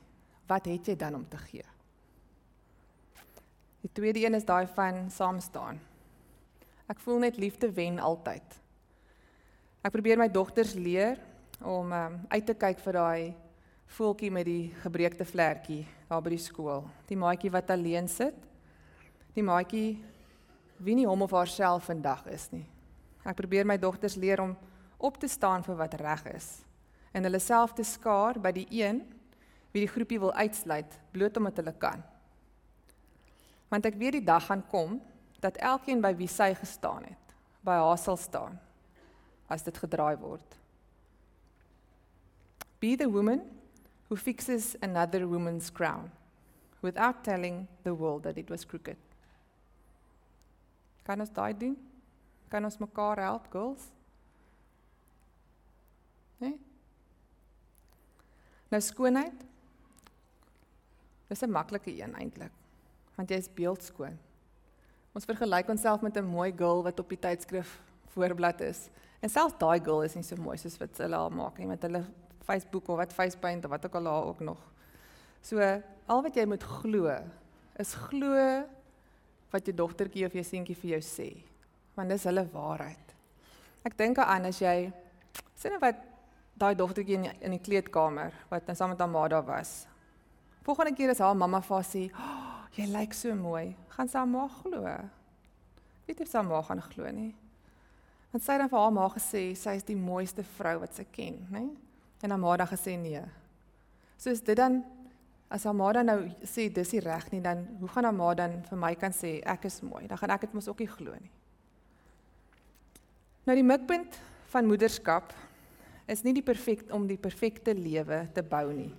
wat 0.47 0.65
het 0.65 0.85
jy 0.87 0.95
dan 0.95 1.15
om 1.15 1.27
te 1.27 1.37
gee? 1.37 1.65
Die 3.81 3.91
tweede 3.91 4.23
een 4.23 4.33
is 4.33 4.45
daai 4.45 4.67
van 4.67 5.11
saam 5.11 5.39
staan. 5.39 5.79
Ek 6.87 6.99
voel 6.99 7.19
net 7.19 7.37
liefde 7.37 7.71
wen 7.71 7.99
altyd. 7.99 8.61
Ek 9.83 9.91
probeer 9.91 10.17
my 10.17 10.29
dogters 10.29 10.73
leer 10.73 11.19
om 11.61 11.91
um, 11.91 12.15
uit 12.29 12.45
te 12.45 12.53
kyk 12.53 12.79
vir 12.79 12.93
daai 12.93 13.35
voeltjie 13.97 14.31
met 14.31 14.45
die 14.45 14.71
gebreekte 14.79 15.25
vlekkie 15.25 15.85
daar 16.07 16.21
by 16.21 16.29
die 16.29 16.39
skool. 16.39 16.87
Die 17.07 17.17
maatjie 17.17 17.51
wat 17.51 17.69
alleen 17.69 18.07
sit. 18.07 18.35
Die 19.35 19.43
maatjie 19.43 19.99
wie 20.77 20.95
nie 20.95 21.07
hom 21.07 21.21
of 21.21 21.31
haarself 21.31 21.83
vandag 21.83 22.25
is 22.27 22.47
nie. 22.51 22.65
Ek 23.25 23.35
probeer 23.35 23.65
my 23.65 23.77
dogters 23.77 24.15
leer 24.15 24.39
om 24.39 24.55
op 24.97 25.19
te 25.19 25.27
staan 25.27 25.63
vir 25.63 25.75
wat 25.75 25.99
reg 25.99 26.25
is 26.31 26.68
en 27.11 27.25
hulle 27.25 27.41
self 27.41 27.73
te 27.73 27.83
skaar 27.83 28.39
by 28.41 28.51
die 28.55 28.67
een 28.81 29.01
wie 29.73 29.83
die 29.85 29.91
groepie 29.91 30.19
wil 30.21 30.33
uitsluit 30.33 30.99
bloot 31.13 31.37
omdat 31.37 31.61
hulle 31.61 31.73
kan. 31.77 32.03
Want 33.69 33.85
ek 33.85 33.97
weet 34.01 34.19
die 34.19 34.25
dag 34.25 34.45
gaan 34.49 34.65
kom 34.69 34.97
dat 35.39 35.59
elkeen 35.61 36.01
by 36.01 36.13
wie 36.17 36.29
sy 36.29 36.51
gestaan 36.57 37.05
het, 37.05 37.35
by 37.61 37.77
haar 37.79 37.99
sal 38.01 38.17
staan 38.17 38.57
as 39.49 39.63
dit 39.65 39.77
gedraai 39.77 40.17
word. 40.21 40.57
Be 42.79 42.95
the 42.95 43.09
woman 43.09 43.41
who 44.07 44.15
fixes 44.15 44.75
another 44.81 45.27
woman's 45.27 45.69
crown 45.69 46.11
without 46.81 47.23
telling 47.23 47.67
the 47.83 47.93
world 47.93 48.23
that 48.23 48.37
it 48.37 48.49
was 48.49 48.65
crooked. 48.65 48.97
Kan 51.03 51.19
ons 51.19 51.33
daai 51.33 51.53
doen? 51.57 51.75
Kan 52.49 52.65
ons 52.65 52.77
mekaar 52.77 53.19
help, 53.21 53.49
girls? 53.51 53.89
Nee? 56.39 56.55
Nou 58.69 58.81
skoonheid. 58.81 59.45
Dis 61.27 61.41
'n 61.41 61.51
maklike 61.51 61.91
een 61.91 62.15
eintlik. 62.15 62.51
Want 63.15 63.29
jy 63.29 63.37
is 63.37 63.53
beeldskoon. 63.53 64.17
Ons 65.13 65.25
vergelyk 65.25 65.69
onsself 65.69 66.01
met 66.01 66.17
'n 66.17 66.25
mooi 66.25 66.53
girl 66.55 66.83
wat 66.83 66.99
op 66.99 67.09
die 67.09 67.19
tydskrif 67.19 67.81
voorblad 68.13 68.61
is. 68.61 68.89
En 69.19 69.29
selfs 69.29 69.57
daai 69.57 69.79
girl 69.83 70.03
is 70.03 70.15
nie 70.15 70.23
so 70.23 70.35
mooi 70.35 70.57
soos 70.57 70.77
wat 70.77 70.97
hulle 70.97 71.15
haar 71.15 71.31
maak 71.31 71.57
nie 71.57 71.67
met 71.67 71.81
hulle 71.81 72.03
Facebook 72.45 72.87
of 72.87 72.97
wat 72.97 73.13
Facepaint 73.13 73.65
of 73.65 73.71
wat 73.71 73.85
ook 73.85 73.95
al 73.95 74.03
daar 74.03 74.23
ook 74.23 74.39
nog. 74.39 74.59
So 75.41 75.59
al 76.05 76.21
wat 76.21 76.35
jy 76.35 76.45
moet 76.45 76.63
glo 76.63 77.13
is 77.79 77.93
glo 77.93 78.65
wat 79.51 79.65
jou 79.65 79.75
dogtertjie 79.75 80.25
of 80.25 80.33
jou 80.33 80.43
seentjie 80.43 80.75
vir 80.75 80.89
jou 80.97 81.01
sê 81.01 81.29
want 81.95 82.09
dis 82.09 82.23
hulle 82.23 82.45
waarheid. 82.53 83.15
Ek 83.83 83.97
dink 83.97 84.17
aan 84.23 84.45
as 84.45 84.59
jy 84.59 84.91
sien 85.59 85.75
wat 85.79 86.08
daai 86.59 86.75
dogtertjie 86.75 87.15
in 87.17 87.27
die, 87.27 87.35
in 87.47 87.55
die 87.55 87.63
kleedkamer 87.63 88.35
wat 88.51 88.67
net 88.67 88.77
saam 88.77 88.93
met 88.93 88.99
haar 88.99 89.11
ma 89.11 89.27
daar 89.31 89.45
was. 89.47 89.87
Volgende 90.67 90.93
keer 90.95 91.13
as 91.13 91.21
haar 91.23 91.37
mamma 91.37 91.61
vir 91.61 91.75
haar 91.75 91.87
sê, 91.87 92.09
oh, 92.13 92.65
"Jy 92.75 92.85
lyk 92.91 93.13
so 93.13 93.35
mooi," 93.35 93.75
gaan 93.89 94.07
sy 94.07 94.17
haar 94.17 94.27
ma 94.27 94.47
glo. 94.47 94.83
Weet 96.07 96.19
jy 96.19 96.25
sy 96.25 96.41
ma 96.41 96.61
gaan 96.61 96.81
glo 96.81 97.11
nie? 97.11 97.35
Want 98.31 98.43
sy 98.43 98.51
het 98.53 98.61
dan 98.61 98.69
vir 98.69 98.79
haar 98.79 98.91
ma 98.91 99.09
gesê 99.09 99.55
sy 99.57 99.75
is 99.75 99.83
die 99.83 99.95
mooiste 99.95 100.43
vrou 100.43 100.79
wat 100.79 100.93
sy 100.93 101.05
ken, 101.11 101.47
né? 101.51 101.69
En 102.21 102.29
haar 102.29 102.39
ma 102.39 102.51
het 102.51 102.69
gesê 102.69 102.97
nee. 102.97 103.23
So 104.17 104.29
is 104.29 104.41
dit 104.41 104.57
dan 104.57 104.83
as 105.49 105.63
haar 105.63 105.73
ma 105.73 105.91
dan 105.93 106.05
nou 106.05 106.29
sê 106.45 106.69
dis 106.73 106.91
nie 106.93 107.01
reg 107.01 107.31
nie, 107.31 107.41
dan 107.41 107.65
hoe 107.79 107.89
gaan 107.89 108.03
haar 108.03 108.13
ma 108.13 108.33
dan 108.33 108.61
vir 108.69 108.77
my 108.77 108.93
kan 108.95 109.11
sê 109.11 109.39
ek 109.45 109.65
is 109.65 109.81
mooi? 109.81 110.07
Dan 110.07 110.17
gaan 110.17 110.29
ek 110.29 110.41
dit 110.41 110.53
mos 110.53 110.67
ook 110.67 110.79
nie 110.79 110.87
glo 110.87 111.15
nie. 111.19 111.31
Nou 113.45 113.55
die 113.55 113.65
mikpunt 113.65 114.19
van 114.51 114.67
moederskap 114.69 115.33
is 116.09 116.23
nie 116.25 116.33
die 116.33 116.45
perfek 116.45 116.87
om 116.95 117.05
die 117.07 117.19
perfekte 117.21 117.75
lewe 117.77 118.23
te 118.33 118.41
bou 118.41 118.71
nie. 118.73 118.91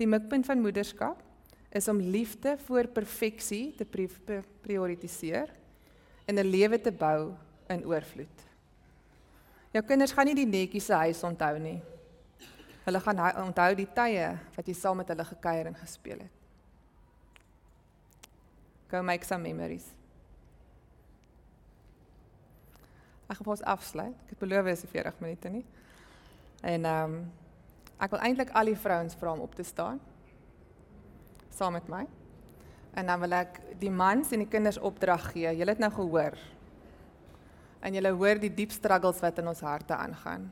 Die 0.00 0.08
mikpunt 0.08 0.48
van 0.48 0.62
moederskap 0.62 1.20
is 1.70 1.88
om 1.88 2.00
liefde 2.02 2.56
voor 2.66 2.88
perfeksie 2.90 3.70
te 3.78 3.86
prioritiseer 3.86 5.52
en 6.26 6.38
'n 6.38 6.50
lewe 6.50 6.80
te 6.80 6.92
bou 6.92 7.34
in 7.68 7.86
oorvloed. 7.86 8.50
Jou 9.70 9.84
kinders 9.86 10.12
gaan 10.12 10.26
nie 10.26 10.34
die 10.34 10.46
netjies 10.46 10.84
se 10.84 10.92
huis 10.92 11.22
onthou 11.22 11.58
nie. 11.58 11.80
Hulle 12.84 13.00
gaan 13.00 13.20
onthou 13.46 13.74
die 13.74 13.88
tye 13.94 14.38
wat 14.56 14.66
jy 14.66 14.74
saam 14.74 14.96
met 14.96 15.08
hulle 15.08 15.24
gekuier 15.24 15.66
en 15.66 15.74
gespeel 15.74 16.18
het. 16.18 16.36
Go 18.90 19.02
make 19.02 19.24
some 19.24 19.42
memories. 19.42 19.86
Ek 23.28 23.36
gaan 23.36 23.46
ons 23.46 23.62
afsluit. 23.62 24.16
Ek 24.24 24.30
het 24.34 24.38
beloof 24.38 24.66
is 24.72 24.82
40 24.90 25.20
minute 25.20 25.48
nie. 25.48 25.64
En 26.60 26.84
ehm 26.84 27.12
um, 27.12 27.20
ek 28.00 28.14
wil 28.14 28.22
eintlik 28.24 28.50
al 28.56 28.70
die 28.70 28.78
vrouens 28.80 29.14
vra 29.14 29.32
om 29.32 29.42
op 29.44 29.54
te 29.54 29.62
staan 29.62 30.00
saam 31.60 31.76
met 31.76 31.88
my. 31.88 32.06
En 32.96 33.06
dan 33.06 33.20
wil 33.20 33.34
ek 33.36 33.58
die 33.80 33.92
mans 33.92 34.32
en 34.32 34.44
die 34.44 34.50
kinders 34.50 34.78
opdrag 34.80 35.30
gee. 35.34 35.50
Julle 35.58 35.74
het 35.74 35.82
nou 35.82 35.90
gehoor. 35.92 36.38
En 37.84 37.96
julle 37.96 38.12
hoor 38.16 38.40
die 38.40 38.52
diep 38.54 38.72
struggles 38.72 39.20
wat 39.24 39.40
in 39.42 39.50
ons 39.50 39.60
harte 39.64 39.96
aangaan. 39.96 40.48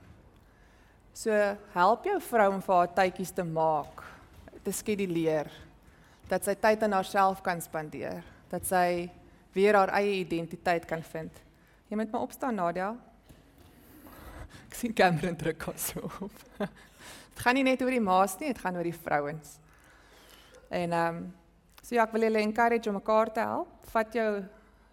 So 1.16 1.34
help 1.74 2.04
jou 2.06 2.18
vrou 2.28 2.50
om 2.54 2.62
vir 2.62 2.76
haar 2.76 2.92
tydjies 3.00 3.32
te 3.34 3.44
maak, 3.44 4.04
te 4.62 4.74
skeduleer 4.74 5.50
dat 6.28 6.44
sy 6.44 6.52
tyd 6.60 6.82
aan 6.84 6.92
haarself 6.92 7.40
kan 7.40 7.60
spandeer, 7.64 8.20
dat 8.52 8.66
sy 8.68 9.08
weer 9.56 9.78
haar 9.78 9.94
eie 9.96 10.18
identiteit 10.20 10.84
kan 10.84 11.00
vind. 11.00 11.32
Jy 11.88 11.96
moet 11.96 12.12
maar 12.12 12.26
opstaan 12.26 12.58
Nadia. 12.60 12.90
Ek 14.68 14.76
sien 14.76 14.94
Cameron 14.94 15.36
druk 15.40 15.66
ons 15.72 15.88
so 15.92 16.04
op. 16.26 16.44
Dit 16.58 17.42
gaan 17.44 17.56
nie 17.56 17.64
net 17.64 17.82
oor 17.82 17.94
die 17.94 18.04
ma's 18.04 18.36
nie, 18.40 18.52
dit 18.52 18.60
gaan 18.60 18.76
oor 18.76 18.86
die 18.86 18.96
vrouens. 18.96 19.56
En 20.68 20.92
ehm 20.92 21.20
um, 21.22 21.26
so 21.80 21.96
ja, 21.96 22.04
ek 22.04 22.12
wil 22.12 22.26
julle 22.26 22.42
encourage 22.44 22.90
om 22.90 22.98
mekaar 22.98 23.30
te 23.32 23.40
help. 23.40 23.86
Vat 23.94 24.12
jou 24.12 24.30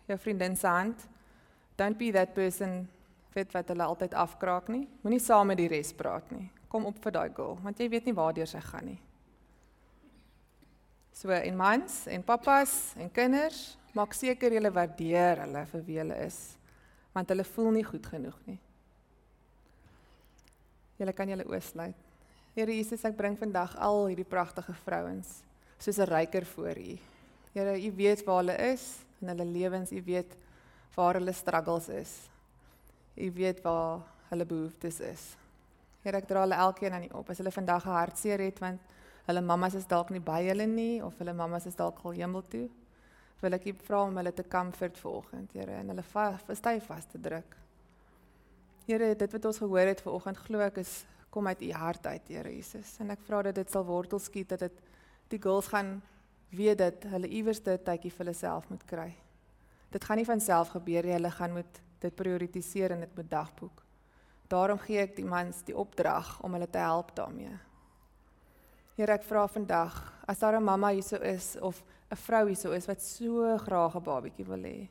jou 0.07 0.17
vriendin 0.21 0.55
se 0.55 0.67
hand. 0.67 1.07
Don't 1.75 1.97
be 1.97 2.11
that 2.15 2.33
person 2.33 2.85
weet 3.35 3.51
wat 3.51 3.67
hulle 3.67 3.83
altyd 3.83 4.13
afkraak 4.15 4.69
nie. 4.71 4.85
Moenie 5.03 5.19
saam 5.19 5.49
met 5.51 5.59
die 5.59 5.67
res 5.67 5.91
praat 5.93 6.29
nie. 6.31 6.47
Kom 6.71 6.88
op 6.88 7.01
vir 7.03 7.15
daai 7.17 7.33
girl, 7.35 7.57
want 7.63 7.79
jy 7.79 7.89
weet 7.91 8.07
nie 8.07 8.15
waartoe 8.15 8.47
sy 8.47 8.61
gaan 8.63 8.88
nie. 8.93 8.99
So 11.15 11.31
en 11.31 11.57
mans 11.59 12.05
en 12.11 12.23
pappas 12.23 12.93
en 12.99 13.11
kinders, 13.11 13.77
maak 13.95 14.15
seker 14.15 14.55
julle 14.55 14.71
waardeer 14.75 15.43
hulle 15.45 15.65
vir 15.71 15.83
wie 15.88 15.99
hulle 16.01 16.17
is, 16.25 16.39
want 17.15 17.31
hulle 17.31 17.45
voel 17.47 17.71
nie 17.77 17.85
goed 17.88 18.07
genoeg 18.11 18.39
nie. 18.47 18.59
Julle 20.99 21.13
kan 21.13 21.29
julle 21.29 21.45
oosluit. 21.49 21.95
Here 22.55 22.71
Jesus, 22.71 23.03
ek 23.03 23.17
bring 23.17 23.36
vandag 23.36 23.73
al 23.84 24.05
hierdie 24.08 24.27
pragtige 24.27 24.73
vrouens 24.86 25.41
soos 25.79 25.99
'n 25.99 26.08
ryker 26.08 26.45
voor 26.45 26.77
U. 26.77 26.97
Here, 27.53 27.75
U 27.88 27.91
weet 27.95 28.23
waar 28.23 28.38
hulle 28.38 28.58
is 28.73 29.03
in 29.21 29.27
hulle 29.27 29.45
lewens, 29.45 29.91
U 29.91 30.01
weet 30.03 30.38
waar 30.95 31.13
hulle 31.13 31.34
struggles 31.34 31.89
is. 31.89 32.29
U 33.15 33.31
weet 33.31 33.62
waar 33.62 34.01
hulle 34.29 34.45
behoeftes 34.45 34.99
is. 34.99 35.36
Here, 36.03 36.17
ek 36.17 36.27
dra 36.27 36.41
hulle 36.41 36.55
elkeen 36.55 36.93
aan 36.93 37.03
U 37.03 37.10
op. 37.12 37.29
As 37.29 37.38
hulle 37.38 37.51
vandag 37.51 37.86
'n 37.86 37.89
hartseer 37.89 38.39
het 38.39 38.60
want 38.60 38.79
hulle 39.27 39.41
mammas 39.41 39.73
is 39.73 39.88
dalk 39.88 40.10
nie 40.10 40.19
by 40.19 40.43
hulle 40.47 40.65
nie 40.65 41.03
of 41.03 41.17
hulle 41.17 41.34
mammas 41.34 41.65
is 41.65 41.75
dalk 41.75 41.99
al 42.03 42.12
hemel 42.12 42.41
toe, 42.41 42.69
wil 43.41 43.53
ek 43.53 43.65
U 43.65 43.73
vra 43.73 44.03
om 44.03 44.17
hulle 44.17 44.34
te 44.34 44.43
comfort 44.43 44.97
vanoggend, 44.97 45.53
Here, 45.53 45.71
en 45.71 45.89
hulle 45.89 46.03
styf 46.55 46.86
vas 46.86 47.05
te 47.05 47.21
druk. 47.21 47.64
Here, 48.86 49.15
dit 49.17 49.32
wat 49.34 49.45
ons 49.50 49.58
gehoor 49.58 49.88
het 49.89 50.02
vanoggend, 50.06 50.38
glo 50.45 50.62
ek 50.62 50.76
is 50.84 51.00
kom 51.34 51.48
uit 51.50 51.62
u 51.65 51.71
hart 51.74 52.06
uit, 52.06 52.28
Here 52.30 52.52
Jesus. 52.54 52.91
En 53.02 53.10
ek 53.15 53.24
vra 53.26 53.41
dat 53.48 53.58
dit 53.58 53.71
sal 53.71 53.86
wortel 53.88 54.21
skiet 54.21 54.52
dat 54.54 54.62
dit 54.67 54.84
die 55.34 55.39
girls 55.41 55.71
gaan 55.71 55.98
weet 56.54 56.78
dat 56.78 57.08
hulle 57.10 57.28
iewers 57.28 57.60
'n 57.65 57.82
tydjie 57.82 58.12
vir 58.12 58.26
hulle 58.26 58.34
self 58.38 58.69
moet 58.69 58.86
kry. 58.86 59.15
Dit 59.89 60.04
gaan 60.04 60.17
nie 60.17 60.26
van 60.26 60.39
self 60.39 60.69
gebeur 60.69 61.04
nie, 61.04 61.13
hulle 61.17 61.32
gaan 61.32 61.54
moet 61.54 61.82
dit 62.00 62.15
prioritiseer 62.15 62.91
in 62.91 63.00
dit 63.00 63.15
met 63.15 63.30
dagboek. 63.30 63.84
Daarom 64.48 64.78
gee 64.78 65.00
ek 65.02 65.15
die 65.15 65.26
mans 65.26 65.63
die 65.63 65.76
opdrag 65.76 66.43
om 66.43 66.54
hulle 66.54 66.69
te 66.69 66.78
help 66.78 67.15
daarmee. 67.15 67.58
Here, 68.95 69.13
ek 69.13 69.24
vra 69.24 69.48
vandag, 69.48 70.13
as 70.28 70.39
daar 70.39 70.58
'n 70.60 70.63
mamma 70.63 70.89
hierso 70.89 71.17
is 71.17 71.58
of 71.60 71.84
'n 72.12 72.15
vrou 72.15 72.48
hierso 72.48 72.71
is 72.71 72.86
wat 72.86 73.02
so 73.02 73.58
graag 73.58 73.95
'n 73.95 74.04
babatjie 74.04 74.45
wil 74.45 74.62
hê, 74.62 74.89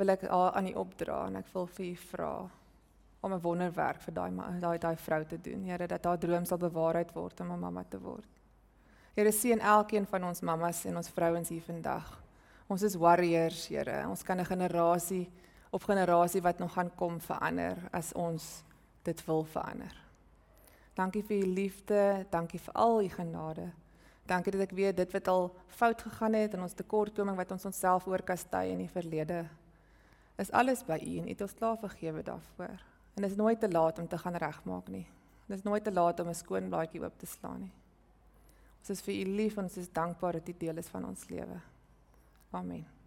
wil 0.00 0.14
ek 0.14 0.24
haar 0.28 0.56
aan 0.56 0.70
U 0.72 0.74
opdra 0.80 1.26
en 1.28 1.36
ek 1.40 1.52
wil 1.52 1.68
vir 1.76 1.86
U 1.92 1.94
vra 2.10 2.34
om 3.20 3.32
'n 3.32 3.42
wonderwerk 3.44 4.00
vir 4.00 4.14
daai 4.14 4.30
daai 4.60 4.78
daai 4.78 4.96
vrou 4.96 5.24
te 5.24 5.38
doen. 5.40 5.64
Here 5.64 5.86
dat 5.86 6.04
haar 6.04 6.18
droom 6.18 6.44
sal 6.44 6.58
bewaarheid 6.58 7.12
word 7.12 7.40
om 7.40 7.52
'n 7.52 7.60
mamma 7.60 7.84
te 7.84 8.00
word. 8.00 8.28
Here 9.14 9.32
sien 9.32 9.60
elkeen 9.60 10.06
van 10.06 10.24
ons 10.24 10.40
mammas 10.40 10.84
en 10.84 10.96
ons 10.96 11.08
vrouens 11.08 11.48
hier 11.48 11.62
vandag. 11.62 12.22
Ons 12.68 12.82
is 12.82 12.94
warriors, 12.94 13.68
Here. 13.68 14.08
Ons 14.08 14.22
kan 14.22 14.38
'n 14.38 14.44
generasie 14.44 15.30
op 15.70 15.82
generasie 15.82 16.42
wat 16.42 16.58
nog 16.58 16.72
gaan 16.72 16.90
kom 16.94 17.20
verander 17.20 17.76
as 17.92 18.12
ons 18.12 18.64
dit 19.02 19.24
wil 19.24 19.44
verander. 19.44 19.94
Dankie 20.94 21.22
vir 21.22 21.36
u 21.36 21.46
liefde, 21.46 22.26
dankie 22.30 22.60
vir 22.60 22.74
al 22.74 23.02
u 23.02 23.08
genade. 23.08 23.70
Dankie 24.26 24.52
dat 24.52 24.60
ek 24.60 24.70
weet 24.70 24.96
dit 24.96 25.12
wat 25.12 25.28
al 25.28 25.56
fout 25.66 26.02
gegaan 26.02 26.32
het 26.32 26.54
en 26.54 26.62
ons 26.62 26.74
tekortkoming 26.74 27.36
wat 27.36 27.50
ons 27.50 27.64
onsself 27.64 28.06
oorkastei 28.06 28.70
in 28.70 28.78
die 28.78 28.88
verlede 28.88 29.48
is 30.40 30.50
alles 30.50 30.84
by 30.84 30.98
U 31.04 31.16
en 31.20 31.26
U 31.28 31.32
het 31.34 31.40
ons 31.44 31.54
klaar 31.54 31.78
vergewe 31.78 32.22
daarvoor. 32.22 32.78
En 33.14 33.22
dit 33.22 33.30
is 33.30 33.36
nooit 33.36 33.60
te 33.60 33.70
laat 33.70 33.98
om 33.98 34.08
te 34.08 34.18
gaan 34.18 34.36
regmaak 34.36 34.88
nie. 34.88 35.06
Dit 35.46 35.58
is 35.58 35.64
nooit 35.66 35.84
te 35.84 35.92
laat 35.92 36.20
om 36.20 36.28
'n 36.28 36.34
skoon 36.34 36.68
blaadjie 36.68 37.02
oop 37.02 37.18
te 37.18 37.26
slaan 37.26 37.60
nie. 37.60 37.72
Ons 38.78 38.90
is 38.90 39.00
vir 39.00 39.14
U 39.14 39.24
lief 39.36 39.56
en 39.56 39.62
ons 39.62 39.76
is 39.76 39.92
dankbaar 39.92 40.32
dat 40.32 40.48
U 40.48 40.54
deel 40.58 40.76
is 40.76 40.88
van 40.88 41.04
ons 41.04 41.28
lewe. 41.28 41.60
Amen. 42.50 42.99